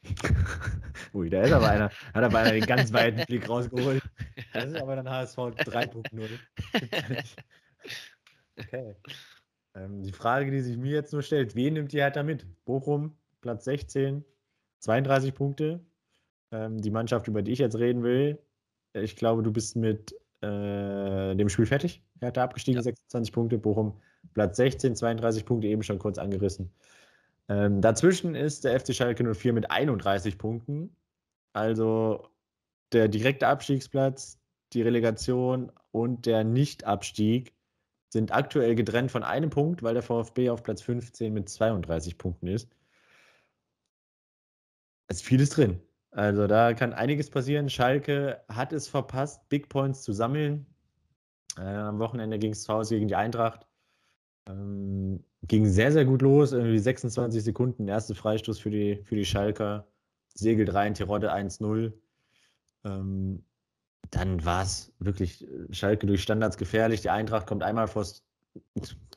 [1.15, 4.03] Ui, da ist aber einer, hat aber einer den ganz weiten Blick rausgeholt.
[4.53, 6.29] Das ist aber dann HSV 3.0.
[8.59, 8.97] okay.
[9.75, 12.47] Ähm, die Frage, die sich mir jetzt nur stellt, wen nimmt die Hertha mit?
[12.65, 14.25] Bochum, Platz 16,
[14.81, 15.85] 32 Punkte.
[16.53, 18.39] Ähm, die Mannschaft, über die ich jetzt reden will,
[18.93, 22.03] ich glaube, du bist mit äh, dem Spiel fertig.
[22.21, 22.83] Hertha abgestiegen, ja.
[22.83, 23.59] 26 Punkte.
[23.59, 24.01] Bochum,
[24.33, 26.73] Platz 16, 32 Punkte, eben schon kurz angerissen.
[27.49, 30.97] Ähm, dazwischen ist der FC Schalke 04 mit 31 Punkten.
[31.53, 32.29] Also
[32.93, 34.39] der direkte Abstiegsplatz,
[34.73, 37.55] die Relegation und der Nichtabstieg
[38.09, 42.47] sind aktuell getrennt von einem Punkt, weil der VfB auf Platz 15 mit 32 Punkten
[42.47, 42.75] ist.
[45.09, 45.81] Es ist vieles drin.
[46.13, 47.69] Also da kann einiges passieren.
[47.69, 50.65] Schalke hat es verpasst, Big Points zu sammeln.
[51.59, 53.67] Äh, am Wochenende ging es zu Hause gegen die Eintracht.
[54.47, 56.53] Ähm, ging sehr, sehr gut los.
[56.53, 59.87] Irgendwie 26 Sekunden, erste Freistoß für die, für die Schalker.
[60.35, 61.93] Segelt rein, Terodde 1-0.
[62.85, 63.45] Ähm,
[64.11, 67.01] dann war es wirklich äh, Schalke durch Standards gefährlich.
[67.01, 68.25] Die Eintracht kommt einmal vors.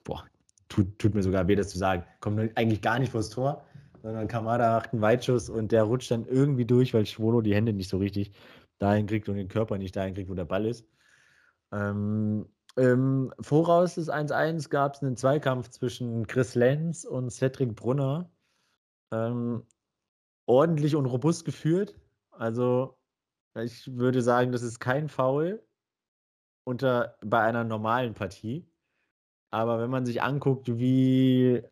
[0.03, 0.25] Boah,
[0.69, 2.03] tut, tut mir sogar weh, das zu sagen.
[2.19, 3.65] Kommt eigentlich gar nicht vors Tor,
[4.01, 7.73] sondern Kamada macht einen Weitschuss und der rutscht dann irgendwie durch, weil Schwolo die Hände
[7.73, 8.31] nicht so richtig
[8.79, 10.85] dahin kriegt und den Körper nicht dahin kriegt, wo der Ball ist.
[11.71, 18.29] Ähm, im Voraus des 1-1 gab es einen Zweikampf zwischen Chris Lenz und Cedric Brunner.
[19.11, 19.65] Ähm,
[20.45, 21.99] ordentlich und robust geführt.
[22.31, 22.97] Also,
[23.55, 25.65] ich würde sagen, das ist kein Foul
[26.65, 28.69] unter, bei einer normalen Partie.
[29.51, 31.63] Aber wenn man sich anguckt, wie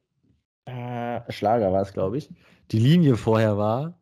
[0.65, 2.33] äh, Schlager war es, glaube ich,
[2.71, 4.01] die Linie vorher war,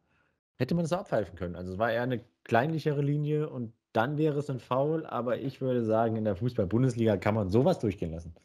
[0.57, 1.55] hätte man es abpfeifen können.
[1.55, 5.61] Also es war eher eine kleinlichere Linie und dann wäre es ein Foul, aber ich
[5.61, 8.35] würde sagen, in der Fußball-Bundesliga kann man sowas durchgehen lassen.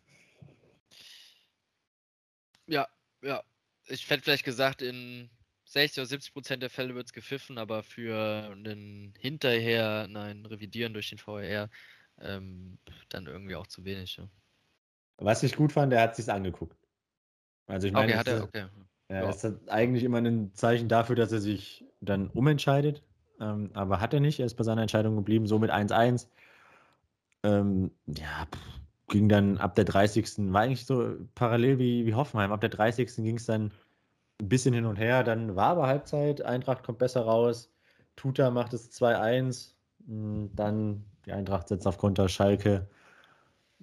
[2.67, 2.87] Ja,
[3.23, 3.43] ja.
[3.87, 5.31] Ich hätte vielleicht gesagt, in
[5.65, 10.93] 60 oder 70 Prozent der Fälle wird es gepfiffen, aber für ein hinterher, nein, Revidieren
[10.93, 11.71] durch den VR
[12.21, 14.17] ähm, dann irgendwie auch zu wenig.
[14.17, 14.29] Ja.
[15.17, 16.77] Was ich gut fand, er hat sich angeguckt.
[17.67, 18.67] Also ich meine, okay, hat er, okay.
[19.11, 23.03] Ja, das ist eigentlich immer ein Zeichen dafür, dass er sich dann umentscheidet.
[23.41, 24.41] Ähm, aber hat er nicht.
[24.41, 26.27] Er ist bei seiner Entscheidung geblieben, so mit 1-1.
[27.45, 30.53] Ähm, ja, pff, ging dann ab der 30.
[30.53, 32.53] War eigentlich so parallel wie, wie Hoffenheim.
[32.53, 33.15] Ab der 30.
[33.17, 33.73] ging es dann
[34.41, 35.25] ein bisschen hin und her.
[35.25, 36.43] Dann war aber Halbzeit.
[36.43, 37.71] Eintracht kommt besser raus.
[38.17, 39.75] Tuta macht es 2-1.
[40.07, 42.29] Hm, dann die Eintracht setzt auf Konter.
[42.29, 42.89] Schalke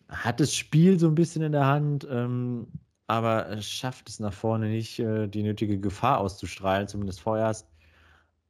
[0.10, 2.08] hat das Spiel so ein bisschen in der Hand.
[2.10, 2.68] Ähm,
[3.08, 7.68] aber schafft es nach vorne nicht, äh, die nötige Gefahr auszustrahlen, zumindest vorerst.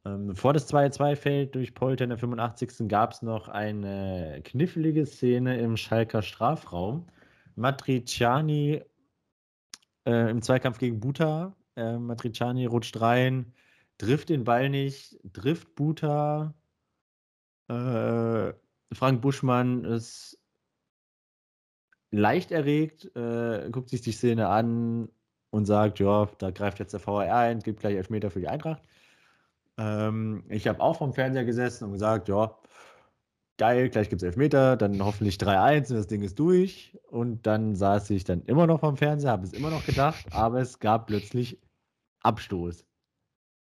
[0.06, 2.88] Ähm, bevor das 2-2 fällt durch Polter in der 85.
[2.88, 7.06] gab es noch eine knifflige Szene im Schalker Strafraum.
[7.56, 8.82] Matriciani
[10.06, 11.56] äh, im Zweikampf gegen Buta.
[11.74, 13.52] Äh, Matriciani rutscht rein,
[13.98, 16.54] trifft den Ball nicht, trifft Buta.
[17.68, 18.52] Äh,
[18.92, 20.38] Frank Buschmann ist
[22.12, 25.08] leicht erregt, äh, guckt sich die Szene an
[25.50, 28.82] und sagt, ja, da greift jetzt der VR ein, gibt gleich Elfmeter für die Eintracht.
[29.78, 32.56] Ähm, ich habe auch vom Fernseher gesessen und gesagt, ja,
[33.58, 36.98] geil, gleich gibt es Elfmeter, dann hoffentlich 3-1 und das Ding ist durch.
[37.10, 40.60] Und dann saß ich dann immer noch vom Fernseher, habe es immer noch gedacht, aber
[40.60, 41.60] es gab plötzlich
[42.22, 42.86] Abstoß.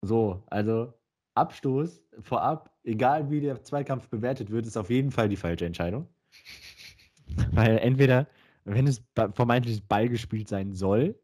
[0.02, 0.92] So, also
[1.34, 6.08] Abstoß vorab, egal wie der Zweikampf bewertet wird, ist auf jeden Fall die falsche Entscheidung.
[7.52, 8.26] Weil entweder,
[8.64, 11.18] wenn es vermeintlich Ball gespielt sein soll,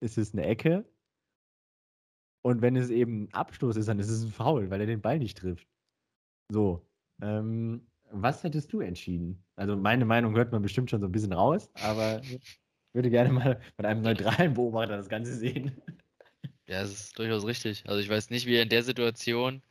[0.00, 0.84] ist es eine Ecke.
[2.42, 5.02] Und wenn es eben ein Abstoß ist, dann ist es ein Foul, weil er den
[5.02, 5.68] Ball nicht trifft.
[6.50, 6.86] So.
[7.22, 9.44] Ähm, was hättest du entschieden?
[9.56, 12.40] Also meine Meinung hört man bestimmt schon so ein bisschen raus, aber ich
[12.92, 15.80] würde gerne mal von einem neutralen Beobachter das Ganze sehen.
[16.66, 17.84] Ja, das ist durchaus richtig.
[17.86, 19.62] Also ich weiß nicht, wie er in der Situation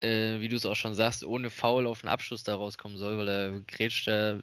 [0.00, 3.18] äh, wie du es auch schon sagst, ohne Foul auf einen Abschluss da rauskommen soll,
[3.18, 4.40] weil er grätscht da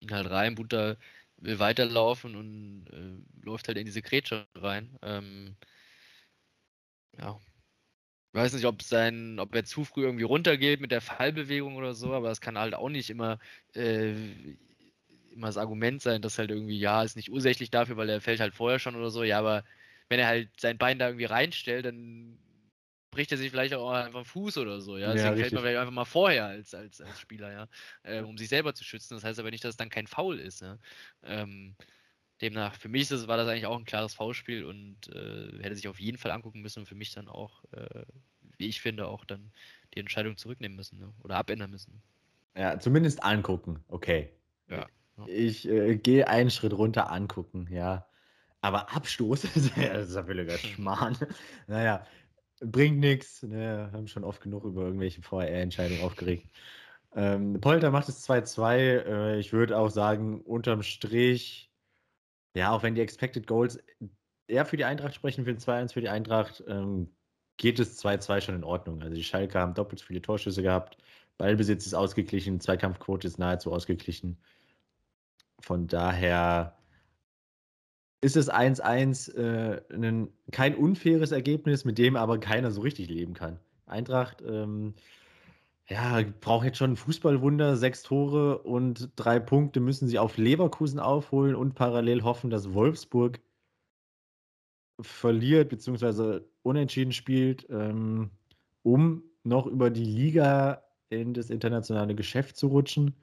[0.00, 0.96] ihn halt rein, Butter
[1.42, 4.98] will weiterlaufen und äh, läuft halt in diese Grätsche rein.
[5.02, 5.56] Ähm,
[7.18, 7.38] ja.
[8.32, 11.94] Ich weiß nicht, ob sein, ob er zu früh irgendwie runtergeht mit der Fallbewegung oder
[11.94, 13.38] so, aber das kann halt auch nicht immer,
[13.74, 14.12] äh,
[15.32, 18.40] immer das Argument sein, dass halt irgendwie, ja, ist nicht ursächlich dafür, weil er fällt
[18.40, 19.22] halt vorher schon oder so.
[19.24, 19.64] Ja, aber
[20.08, 22.38] wenn er halt sein Bein da irgendwie reinstellt, dann
[23.12, 25.12] bricht er sich vielleicht auch einfach Fuß oder so, ja.
[25.12, 27.68] Deswegen ja, fällt man vielleicht einfach mal vorher als, als, als Spieler, ja,
[28.02, 29.14] äh, um sich selber zu schützen.
[29.14, 30.78] Das heißt aber nicht, dass es dann kein Foul ist, ja.
[31.22, 31.76] Ähm,
[32.40, 35.86] demnach, für mich das, war das eigentlich auch ein klares Foulspiel und äh, hätte sich
[35.88, 38.02] auf jeden Fall angucken müssen und für mich dann auch, äh,
[38.56, 39.52] wie ich finde, auch dann
[39.94, 41.12] die Entscheidung zurücknehmen müssen ne?
[41.22, 42.02] oder abändern müssen.
[42.56, 44.30] Ja, zumindest angucken, okay.
[44.68, 44.86] Ja.
[45.26, 48.06] Ich äh, gehe einen Schritt runter angucken, ja.
[48.62, 49.76] Aber Abstoß, das ist
[50.14, 51.16] ja völliger Schmarrn.
[51.66, 52.06] naja,
[52.64, 53.42] bringt nichts.
[53.42, 56.46] Ne, haben schon oft genug über irgendwelche VR-Entscheidungen aufgeregt.
[57.14, 58.76] Ähm, Polter macht es 2-2.
[58.76, 61.70] Äh, ich würde auch sagen, unterm Strich,
[62.54, 63.78] ja, auch wenn die Expected Goals
[64.46, 67.10] eher für die Eintracht sprechen, für ein 2-1 für die Eintracht, ähm,
[67.56, 69.02] geht es 2-2 schon in Ordnung.
[69.02, 70.98] Also die Schalke haben doppelt so viele Torschüsse gehabt.
[71.38, 74.38] Ballbesitz ist ausgeglichen, Zweikampfquote ist nahezu ausgeglichen.
[75.60, 76.76] Von daher
[78.22, 83.58] ist es 1-1 äh, kein unfaires Ergebnis, mit dem aber keiner so richtig leben kann.
[83.86, 84.94] Eintracht ähm,
[85.88, 91.00] ja, braucht jetzt schon ein Fußballwunder, sechs Tore und drei Punkte müssen sie auf Leverkusen
[91.00, 93.40] aufholen und parallel hoffen, dass Wolfsburg
[95.00, 96.40] verliert bzw.
[96.62, 98.30] unentschieden spielt, ähm,
[98.82, 103.14] um noch über die Liga in das internationale Geschäft zu rutschen.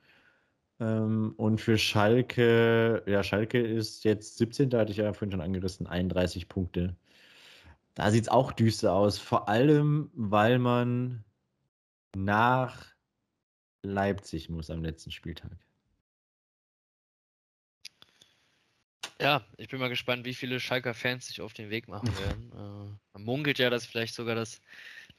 [0.79, 4.71] Ähm, und für Schalke, ja, Schalke ist jetzt 17.
[4.77, 6.95] hatte ich ja vorhin schon angerissen, 31 Punkte.
[7.95, 11.23] Da sieht es auch düster aus, vor allem, weil man
[12.15, 12.85] nach
[13.83, 15.51] Leipzig muss am letzten Spieltag.
[19.21, 22.51] Ja, ich bin mal gespannt, wie viele Schalker Fans sich auf den Weg machen werden.
[22.53, 24.61] äh, man munkelt ja, dass vielleicht sogar das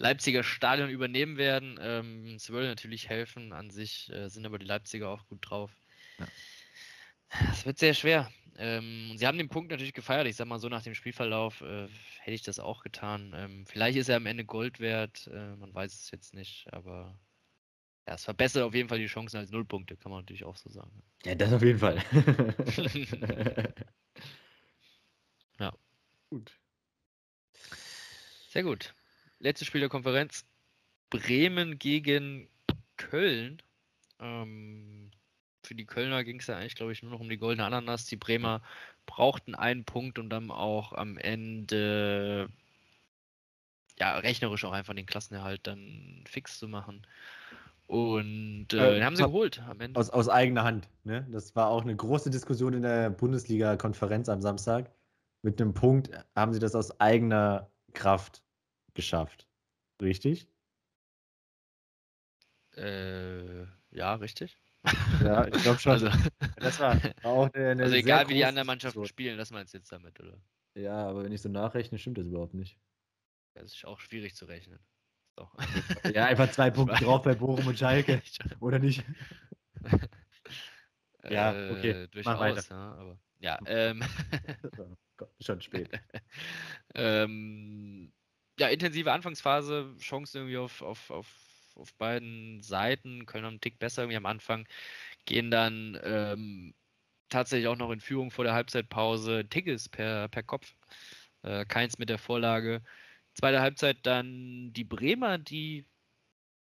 [0.01, 1.79] Leipziger Stadion übernehmen werden.
[1.81, 3.53] Ähm, es würde natürlich helfen.
[3.53, 5.71] An sich äh, sind aber die Leipziger auch gut drauf.
[6.19, 6.27] Ja.
[7.53, 8.31] Es wird sehr schwer.
[8.57, 10.27] Ähm, sie haben den Punkt natürlich gefeiert.
[10.27, 11.87] Ich sag mal so, nach dem Spielverlauf äh,
[12.19, 13.35] hätte ich das auch getan.
[13.37, 15.29] Ähm, vielleicht ist er am Ende Gold wert.
[15.33, 17.19] Äh, man weiß es jetzt nicht, aber
[18.09, 20.71] ja, es verbessert auf jeden Fall die Chancen als Nullpunkte, kann man natürlich auch so
[20.71, 21.03] sagen.
[21.27, 22.03] Ja, das auf jeden Fall.
[25.61, 25.73] ja.
[26.31, 26.59] Gut.
[28.49, 28.95] Sehr gut
[29.41, 30.45] letztes Spiel der Konferenz.
[31.11, 32.49] Bremen gegen
[32.97, 33.61] Köln.
[34.21, 35.11] Ähm,
[35.65, 38.07] für die Kölner ging es ja eigentlich, glaube ich, nur noch um die goldene Ananas.
[38.07, 38.63] Die Bremer
[39.07, 42.49] brauchten einen Punkt, um dann auch am Ende
[43.99, 47.07] ja, rechnerisch auch einfach den Klassenerhalt dann fix zu machen.
[47.87, 49.99] Und äh, äh, haben sie geholt am Ende.
[49.99, 50.89] Aus, aus eigener Hand.
[51.05, 51.27] Ne?
[51.31, 54.91] Das war auch eine große Diskussion in der Bundesliga-Konferenz am Samstag.
[55.43, 58.43] Mit einem Punkt haben sie das aus eigener Kraft
[59.01, 59.49] geschafft.
[60.01, 60.47] Richtig?
[62.77, 64.57] Äh, ja, richtig.
[65.23, 65.93] Ja, ich glaube schon.
[65.93, 66.11] Also,
[66.57, 69.79] das war, auch eine, eine Also egal wie die anderen Mannschaften spielen, das meinst du
[69.79, 70.39] jetzt damit, oder?
[70.75, 72.79] Ja, aber wenn ich so nachrechne, stimmt das überhaupt nicht.
[73.55, 74.79] Das ist auch schwierig zu rechnen.
[75.37, 75.55] Doch.
[76.15, 78.23] Ja, einfach zwei Punkte drauf bei Bochum und Schalke.
[78.61, 79.05] Oder nicht?
[81.29, 81.91] ja, okay.
[81.91, 82.65] Äh, durchaus, Mach weiter.
[82.71, 84.03] Ja, aber, ja, ähm.
[85.41, 85.91] schon spät.
[86.95, 88.13] ähm,
[88.61, 91.27] ja, intensive Anfangsphase, Chancen irgendwie auf, auf, auf,
[91.77, 94.69] auf beiden Seiten, können einen Tick besser irgendwie am Anfang,
[95.27, 96.75] gehen dann ähm,
[97.31, 99.49] tatsächlich auch noch in Führung vor der Halbzeitpause.
[99.49, 100.75] Tigges per, per Kopf,
[101.43, 102.83] äh, keins mit der Vorlage.
[103.35, 105.87] Zweite Halbzeit dann die Bremer, die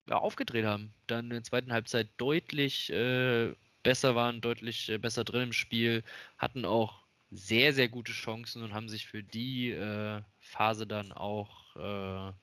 [0.09, 0.93] ja, aufgedreht haben.
[1.07, 6.03] Dann in der zweiten Halbzeit deutlich äh, besser waren, deutlich äh, besser drin im Spiel,
[6.37, 11.66] hatten auch sehr, sehr gute Chancen und haben sich für die äh, Phase dann auch
[11.77, 12.33] äh,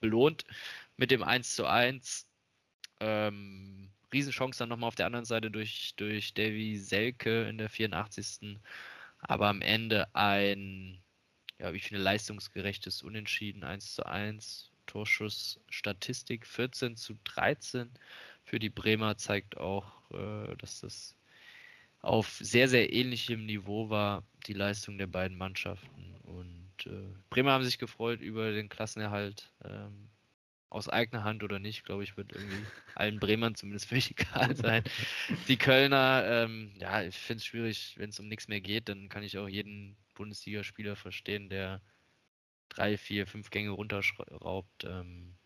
[0.00, 0.44] belohnt
[0.96, 2.26] mit dem 1 zu 1.
[3.00, 8.58] Ähm, Riesenchance dann nochmal auf der anderen Seite durch, durch Davy Selke in der 84.
[9.18, 11.02] Aber am Ende ein,
[11.58, 14.70] ja, wie viel leistungsgerechtes Unentschieden 1 zu 1.
[14.86, 17.90] Torschussstatistik 14 zu 13
[18.44, 21.16] für die Bremer zeigt auch, äh, dass das
[22.02, 26.13] auf sehr, sehr ähnlichem Niveau war, die Leistung der beiden Mannschaften.
[26.86, 29.52] Und äh, Bremer haben sich gefreut über den Klassenerhalt.
[29.64, 30.10] Ähm,
[30.74, 32.56] aus eigener Hand oder nicht, glaube ich, wird irgendwie
[32.96, 34.82] allen Bremern zumindest völlig egal sein.
[35.46, 39.08] Die Kölner, ähm, ja, ich finde es schwierig, wenn es um nichts mehr geht, dann
[39.08, 41.80] kann ich auch jeden Bundesligaspieler verstehen, der
[42.68, 44.84] drei, vier, fünf Gänge runterschraubt.
[44.84, 45.36] Ähm,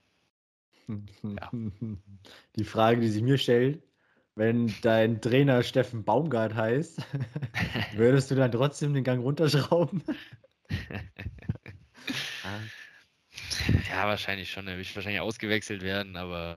[1.23, 1.51] ja.
[2.57, 3.83] Die Frage, die sich mir stellt,
[4.35, 7.03] wenn dein Trainer Steffen Baumgart heißt,
[7.97, 10.03] würdest du dann trotzdem den Gang runterschrauben?
[13.91, 14.67] Ja, wahrscheinlich schon.
[14.67, 16.57] Er wird wahrscheinlich ausgewechselt werden, aber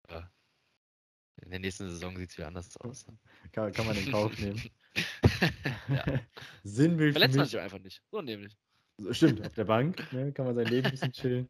[1.41, 3.05] in der nächsten Saison sieht es wieder anders aus.
[3.51, 4.61] Kann, kann man den Kauf nehmen.
[5.89, 6.19] ja.
[6.63, 7.13] Sinnbild.
[7.13, 8.01] Verletzt man sich einfach nicht.
[8.11, 8.55] So nämlich.
[9.11, 11.49] Stimmt, auf der Bank ne, kann man sein Leben ein bisschen chillen.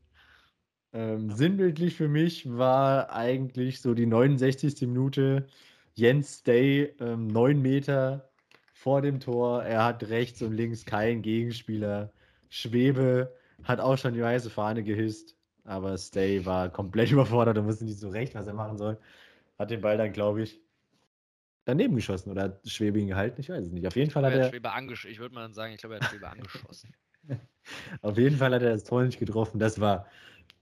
[0.93, 4.81] Ähm, sinnbildlich für mich war eigentlich so die 69.
[4.81, 5.47] Minute.
[5.95, 8.31] Jens Day, ähm, 9 Meter
[8.73, 9.63] vor dem Tor.
[9.63, 12.13] Er hat rechts und links keinen Gegenspieler.
[12.51, 13.33] Schwebe
[13.63, 17.97] hat auch schon die weiße Fahne gehisst, aber Stay war komplett überfordert und wusste nicht
[17.97, 18.99] so recht, was er machen soll.
[19.57, 20.59] Hat den Ball dann, glaube ich,
[21.65, 23.39] daneben geschossen oder hat Schwebe ihn gehalten.
[23.39, 23.87] Ich weiß es nicht.
[23.87, 24.49] Auf jeden Fall hat er.
[24.49, 24.69] Schwebe
[25.09, 26.93] ich würde mal sagen, ich glaube, er hat Schwebe angeschossen.
[28.01, 29.59] Auf jeden Fall hat er das Tor nicht getroffen.
[29.59, 30.07] Das war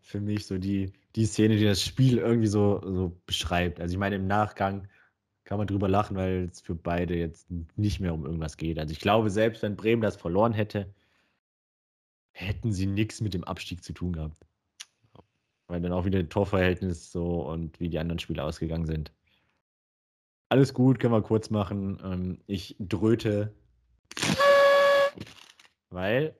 [0.01, 3.79] für mich so die, die Szene, die das Spiel irgendwie so, so beschreibt.
[3.79, 4.87] Also ich meine, im Nachgang
[5.45, 8.77] kann man drüber lachen, weil es für beide jetzt nicht mehr um irgendwas geht.
[8.77, 10.93] Also ich glaube, selbst wenn Bremen das verloren hätte,
[12.39, 14.45] hätten sie nichts mit dem Abstieg zu tun gehabt.
[15.67, 19.13] Weil dann auch wieder Torverhältnis so und wie die anderen Spiele ausgegangen sind.
[20.47, 21.99] Alles gut, können wir kurz machen.
[22.03, 23.53] Ähm, ich dröte,
[25.89, 26.35] weil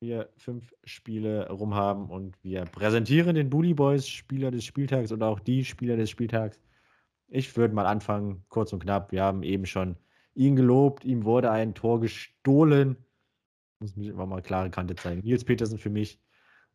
[0.00, 5.22] wir fünf Spiele rum haben und wir präsentieren den Bully Boys Spieler des Spieltags und
[5.22, 6.58] auch die Spieler des Spieltags.
[7.28, 9.12] Ich würde mal anfangen, kurz und knapp.
[9.12, 9.96] Wir haben eben schon
[10.34, 12.96] ihn gelobt, ihm wurde ein Tor gestohlen.
[13.82, 15.22] Muss mich immer mal klare Kante zeigen.
[15.22, 16.20] Nils Petersen für mich.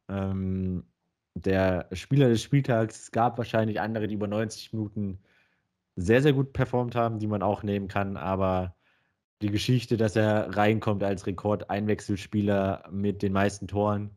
[0.10, 0.86] Ähm,
[1.36, 3.04] der Spieler des Spieltags.
[3.04, 5.20] Es gab wahrscheinlich andere, die über 90 Minuten
[5.96, 8.76] sehr, sehr gut performt haben, die man auch nehmen kann, aber
[9.42, 14.12] die Geschichte, dass er reinkommt als Rekordeinwechselspieler mit den meisten Toren,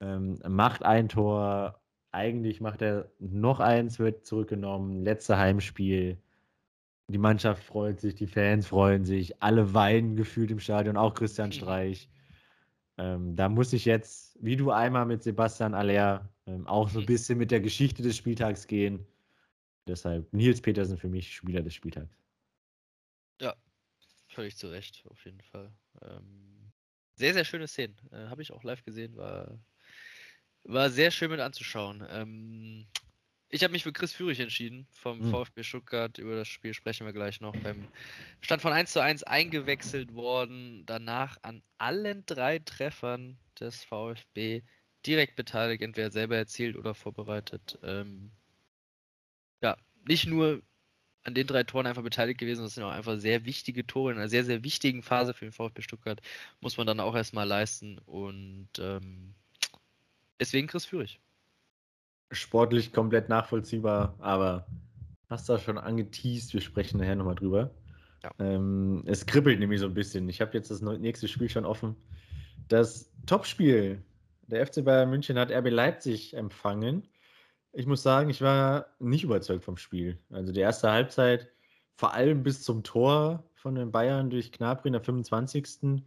[0.00, 1.80] ähm, macht ein Tor,
[2.12, 6.18] eigentlich macht er noch eins, wird zurückgenommen, letzte Heimspiel.
[7.10, 11.52] Die Mannschaft freut sich, die Fans freuen sich, alle weinen gefühlt im Stadion, auch Christian.
[11.52, 12.08] Streich.
[12.98, 17.06] Ähm, da muss ich jetzt, wie du einmal mit Sebastian Aller, ähm, auch so ein
[17.06, 19.06] bisschen mit der Geschichte des Spieltags gehen.
[19.86, 22.16] Deshalb Nils Petersen für mich Spieler des Spieltags.
[23.40, 23.56] Ja,
[24.30, 25.72] Völlig zu Recht, auf jeden Fall.
[26.02, 26.72] Ähm,
[27.16, 27.96] sehr, sehr schöne Szenen.
[28.12, 29.58] Äh, Habe ich auch live gesehen, war,
[30.62, 32.06] war sehr schön mit anzuschauen.
[32.10, 32.86] Ähm,
[33.50, 35.30] ich habe mich für Chris Führig entschieden vom mhm.
[35.30, 36.18] VfB Stuttgart.
[36.18, 37.54] Über das Spiel sprechen wir gleich noch.
[37.56, 37.88] Beim
[38.40, 40.84] Stand von 1 zu 1 eingewechselt worden.
[40.86, 44.62] Danach an allen drei Treffern des VfB
[45.04, 47.78] direkt beteiligt, entweder selber erzielt oder vorbereitet.
[47.82, 48.30] Ähm,
[49.62, 50.62] ja, nicht nur
[51.24, 52.62] an den drei Toren einfach beteiligt gewesen.
[52.62, 55.52] Das sind auch einfach sehr wichtige Tore in einer sehr, sehr wichtigen Phase für den
[55.52, 56.20] VfB Stuttgart.
[56.60, 57.98] Muss man dann auch erstmal leisten.
[57.98, 59.34] Und ähm,
[60.38, 61.20] deswegen Chris Führig.
[62.30, 64.66] Sportlich komplett nachvollziehbar, aber
[65.28, 66.52] hast du schon angeteased.
[66.54, 67.70] Wir sprechen nachher nochmal drüber.
[68.22, 68.30] Ja.
[68.38, 70.28] Ähm, es kribbelt nämlich so ein bisschen.
[70.28, 71.96] Ich habe jetzt das nächste Spiel schon offen.
[72.68, 74.02] Das Topspiel.
[74.46, 77.06] Der FC Bayern München hat RB Leipzig empfangen.
[77.72, 80.18] Ich muss sagen, ich war nicht überzeugt vom Spiel.
[80.30, 81.48] Also die erste Halbzeit,
[81.94, 86.02] vor allem bis zum Tor von den Bayern durch Gnabry in der 25.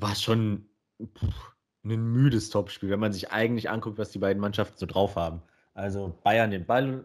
[0.00, 0.66] war schon
[0.98, 1.26] puh,
[1.84, 5.42] ein müdes Topspiel, wenn man sich eigentlich anguckt, was die beiden Mannschaften so drauf haben.
[5.74, 7.04] Also Bayern den Ball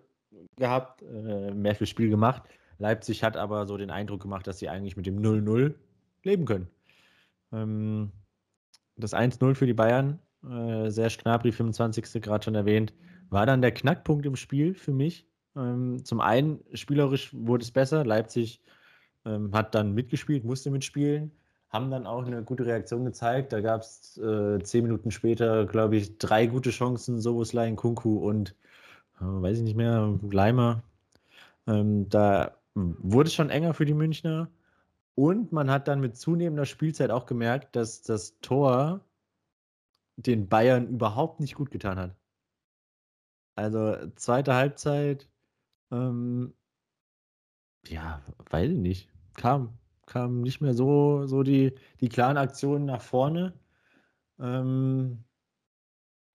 [0.55, 2.43] gehabt, äh, mehr fürs Spiel gemacht.
[2.77, 5.73] Leipzig hat aber so den Eindruck gemacht, dass sie eigentlich mit dem 0-0
[6.23, 6.67] leben können.
[7.51, 8.11] Ähm,
[8.95, 12.21] das 1-0 für die Bayern, äh, Serge Gnabry, 25.
[12.21, 12.93] gerade schon erwähnt,
[13.29, 15.27] war dann der Knackpunkt im Spiel für mich.
[15.55, 18.05] Ähm, zum einen, spielerisch wurde es besser.
[18.05, 18.61] Leipzig
[19.25, 21.31] ähm, hat dann mitgespielt, musste mitspielen,
[21.69, 23.53] haben dann auch eine gute Reaktion gezeigt.
[23.53, 28.55] Da gab es äh, zehn Minuten später, glaube ich, drei gute Chancen: Soboslai, Kunku und,
[29.19, 30.83] äh, weiß ich nicht mehr, Leimer.
[31.67, 34.49] Ähm, da wurde es schon enger für die Münchner.
[35.15, 39.01] Und man hat dann mit zunehmender Spielzeit auch gemerkt, dass das Tor
[40.15, 42.15] den Bayern überhaupt nicht gut getan hat.
[43.55, 45.29] Also zweite Halbzeit,
[45.91, 46.53] ähm,
[47.85, 49.09] ja, weiß ich nicht.
[49.35, 49.78] Kam,
[50.09, 53.53] kam nicht mehr so, so die, die klaren Aktionen nach vorne.
[54.39, 55.23] Ähm,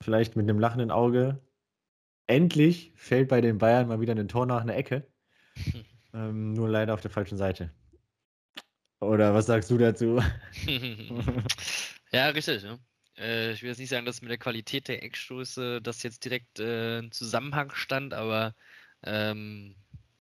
[0.01, 1.41] vielleicht mit einem lachenden Auge.
[2.27, 5.07] Endlich fällt bei den Bayern mal wieder ein Tor nach einer Ecke.
[6.13, 7.71] ähm, nur leider auf der falschen Seite.
[9.01, 10.21] Oder was sagst du dazu?
[12.11, 12.63] ja, richtig.
[12.63, 12.77] Ja.
[13.17, 16.59] Äh, ich will jetzt nicht sagen, dass mit der Qualität der Eckstoße das jetzt direkt
[16.59, 18.55] äh, in Zusammenhang stand, aber
[19.03, 19.75] ähm,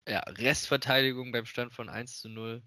[0.06, 2.62] ja, Restverteidigung beim Stand von 1 zu 0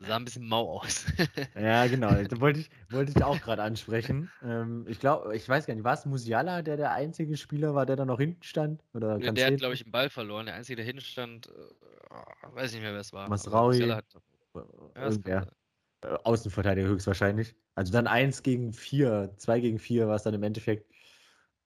[0.00, 1.06] sah ein bisschen mau aus.
[1.54, 2.10] ja, genau.
[2.22, 4.30] Das wollte ich, wollte ich auch gerade ansprechen.
[4.42, 7.86] Ähm, ich glaube, ich weiß gar nicht, war es Musiala, der der einzige Spieler war,
[7.86, 8.82] der da noch hinten stand?
[8.94, 10.46] Oder ja, der hat, glaube ich, einen Ball verloren.
[10.46, 13.28] Der einzige, der hinten stand, äh, weiß nicht mehr, wer es war.
[13.28, 13.80] Masraui.
[13.90, 14.06] Hat,
[15.26, 15.46] ja,
[16.02, 17.54] äh, Außenverteidiger höchstwahrscheinlich.
[17.74, 20.90] Also dann 1 gegen 4, 2 gegen 4 war es dann im Endeffekt.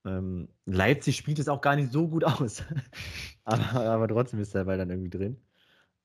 [0.04, 2.62] Ähm, Leipzig spielt es auch gar nicht so gut aus.
[3.44, 5.40] aber, aber trotzdem ist der Ball dann irgendwie drin.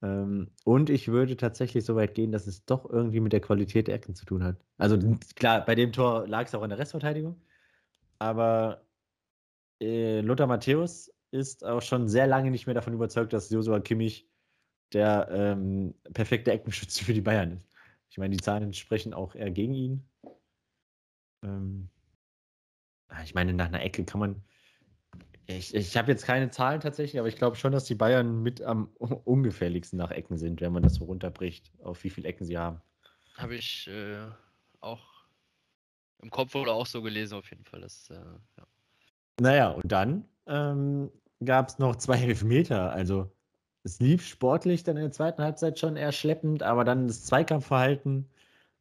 [0.03, 3.87] Ähm, und ich würde tatsächlich so weit gehen, dass es doch irgendwie mit der Qualität
[3.87, 4.57] der Ecken zu tun hat.
[4.77, 4.97] Also
[5.35, 7.41] klar, bei dem Tor lag es auch an der Restverteidigung.
[8.19, 8.85] Aber
[9.81, 14.29] äh, Lothar Matthäus ist auch schon sehr lange nicht mehr davon überzeugt, dass Josua Kimmich
[14.91, 17.67] der ähm, perfekte Eckenschütze für die Bayern ist.
[18.09, 20.09] Ich meine, die Zahlen sprechen auch eher gegen ihn.
[21.43, 21.89] Ähm,
[23.07, 24.43] ah, ich meine, nach einer Ecke kann man.
[25.47, 28.61] Ich, ich habe jetzt keine Zahlen tatsächlich, aber ich glaube schon, dass die Bayern mit
[28.61, 32.57] am ungefährlichsten nach Ecken sind, wenn man das so runterbricht, auf wie viele Ecken sie
[32.57, 32.81] haben.
[33.35, 34.27] Habe ich äh,
[34.79, 35.25] auch
[36.21, 37.81] im Kopf oder auch so gelesen, auf jeden Fall.
[37.81, 38.67] Das, äh, ja.
[39.41, 41.11] Naja, und dann ähm,
[41.43, 42.91] gab es noch zwei Elfmeter.
[42.91, 43.31] Also
[43.83, 48.29] es lief sportlich dann in der zweiten Halbzeit schon eher schleppend, aber dann das Zweikampfverhalten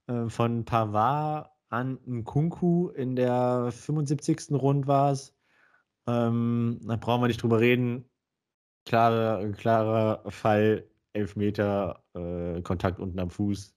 [0.06, 4.52] äh, von Pavard an Nkunku in der 75.
[4.52, 5.34] Rund war es.
[6.07, 8.05] Ähm, da brauchen wir nicht drüber reden.
[8.84, 13.74] Klarer, klarer Fall, Elfmeter, äh, Kontakt unten am Fuß,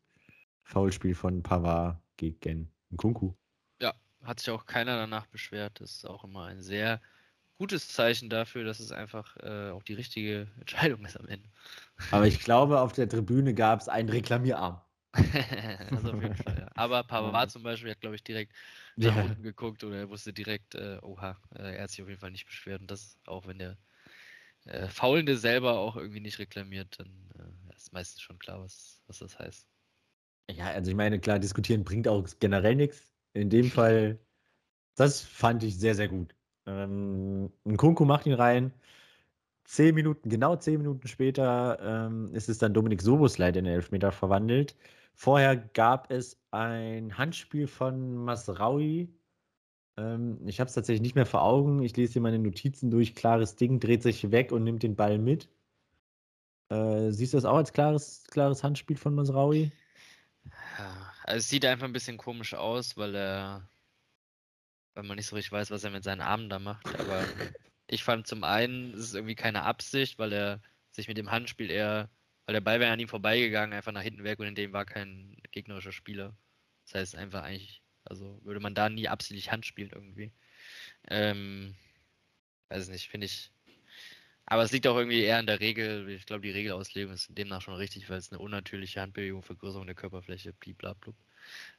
[0.63, 3.33] Foulspiel von Pavard gegen Nkunku.
[3.81, 5.79] Ja, hat sich auch keiner danach beschwert.
[5.79, 7.01] Das ist auch immer ein sehr
[7.57, 11.49] gutes Zeichen dafür, dass es einfach äh, auch die richtige Entscheidung ist am Ende.
[12.11, 14.81] Aber ich glaube, auf der Tribüne gab es einen Reklamierarm.
[15.91, 16.69] also auf jeden Fall, ja.
[16.75, 18.53] Aber Pavard zum Beispiel hat, glaube ich, direkt
[18.99, 19.23] nach ja.
[19.23, 22.31] unten geguckt oder er wusste direkt, äh, oha, äh, er hat sich auf jeden Fall
[22.31, 22.81] nicht beschwert.
[22.81, 23.77] Und das, auch wenn der
[24.65, 27.09] äh, Faulende selber auch irgendwie nicht reklamiert, dann
[27.39, 29.67] äh, ist meistens schon klar, was, was das heißt.
[30.51, 33.13] Ja, also ich meine, klar, diskutieren bringt auch generell nichts.
[33.33, 34.19] In dem Fall,
[34.95, 36.35] das fand ich sehr, sehr gut.
[36.67, 38.73] Ähm, ein Kunku macht ihn rein.
[39.65, 43.73] Zehn Minuten, genau zehn Minuten später ähm, ist es dann Dominik Soboslei, der in den
[43.75, 44.75] Elfmeter verwandelt.
[45.15, 49.09] Vorher gab es ein Handspiel von Masraui.
[49.97, 51.81] Ähm, ich habe es tatsächlich nicht mehr vor Augen.
[51.81, 53.15] Ich lese hier meine Notizen durch.
[53.15, 55.49] Klares Ding, dreht sich weg und nimmt den Ball mit.
[56.69, 59.71] Äh, siehst du das auch als klares, klares Handspiel von Masraui?
[60.77, 63.69] Ja, also es sieht einfach ein bisschen komisch aus, weil er
[64.95, 66.87] weil man nicht so richtig weiß, was er mit seinen Armen da macht.
[66.99, 67.23] Aber
[67.87, 70.61] ich fand zum einen, es ist irgendwie keine Absicht, weil er
[70.91, 72.09] sich mit dem Handspiel eher,
[72.45, 74.85] weil der Ball wäre an ihm vorbeigegangen, einfach nach hinten weg und in dem war
[74.85, 76.35] kein gegnerischer Spieler.
[76.85, 80.31] Das heißt einfach eigentlich, also würde man da nie absichtlich Hand spielen irgendwie.
[81.09, 81.75] Ähm,
[82.69, 83.51] weiß nicht, finde ich.
[84.45, 87.61] Aber es liegt auch irgendwie eher in der Regel, ich glaube, die Regelauslegung ist demnach
[87.61, 91.15] schon richtig, weil es eine unnatürliche Handbewegung, Vergrößerung der Körperfläche, bliblablub,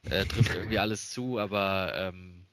[0.09, 2.45] äh, trifft irgendwie alles zu, aber ähm,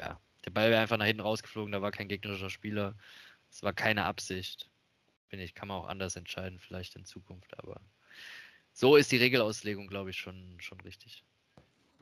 [0.00, 2.96] ja, der Ball wäre einfach nach hinten rausgeflogen, da war kein gegnerischer Spieler.
[3.50, 4.70] Es war keine Absicht.
[5.28, 7.80] Bin ich, kann man auch anders entscheiden, vielleicht in Zukunft, aber
[8.72, 11.24] so ist die Regelauslegung, glaube ich, schon, schon richtig.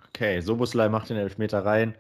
[0.09, 1.97] Okay, Soboslai macht den Elfmeter rein.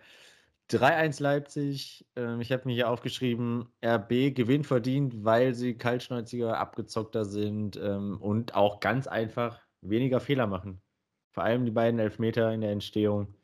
[0.70, 2.06] 3-1 Leipzig.
[2.16, 8.20] Ähm, ich habe mir hier aufgeschrieben, RB gewinnt verdient, weil sie kaltschnäuziger, abgezockter sind ähm,
[8.20, 10.82] und auch ganz einfach weniger Fehler machen.
[11.30, 13.34] Vor allem die beiden Elfmeter in der Entstehung.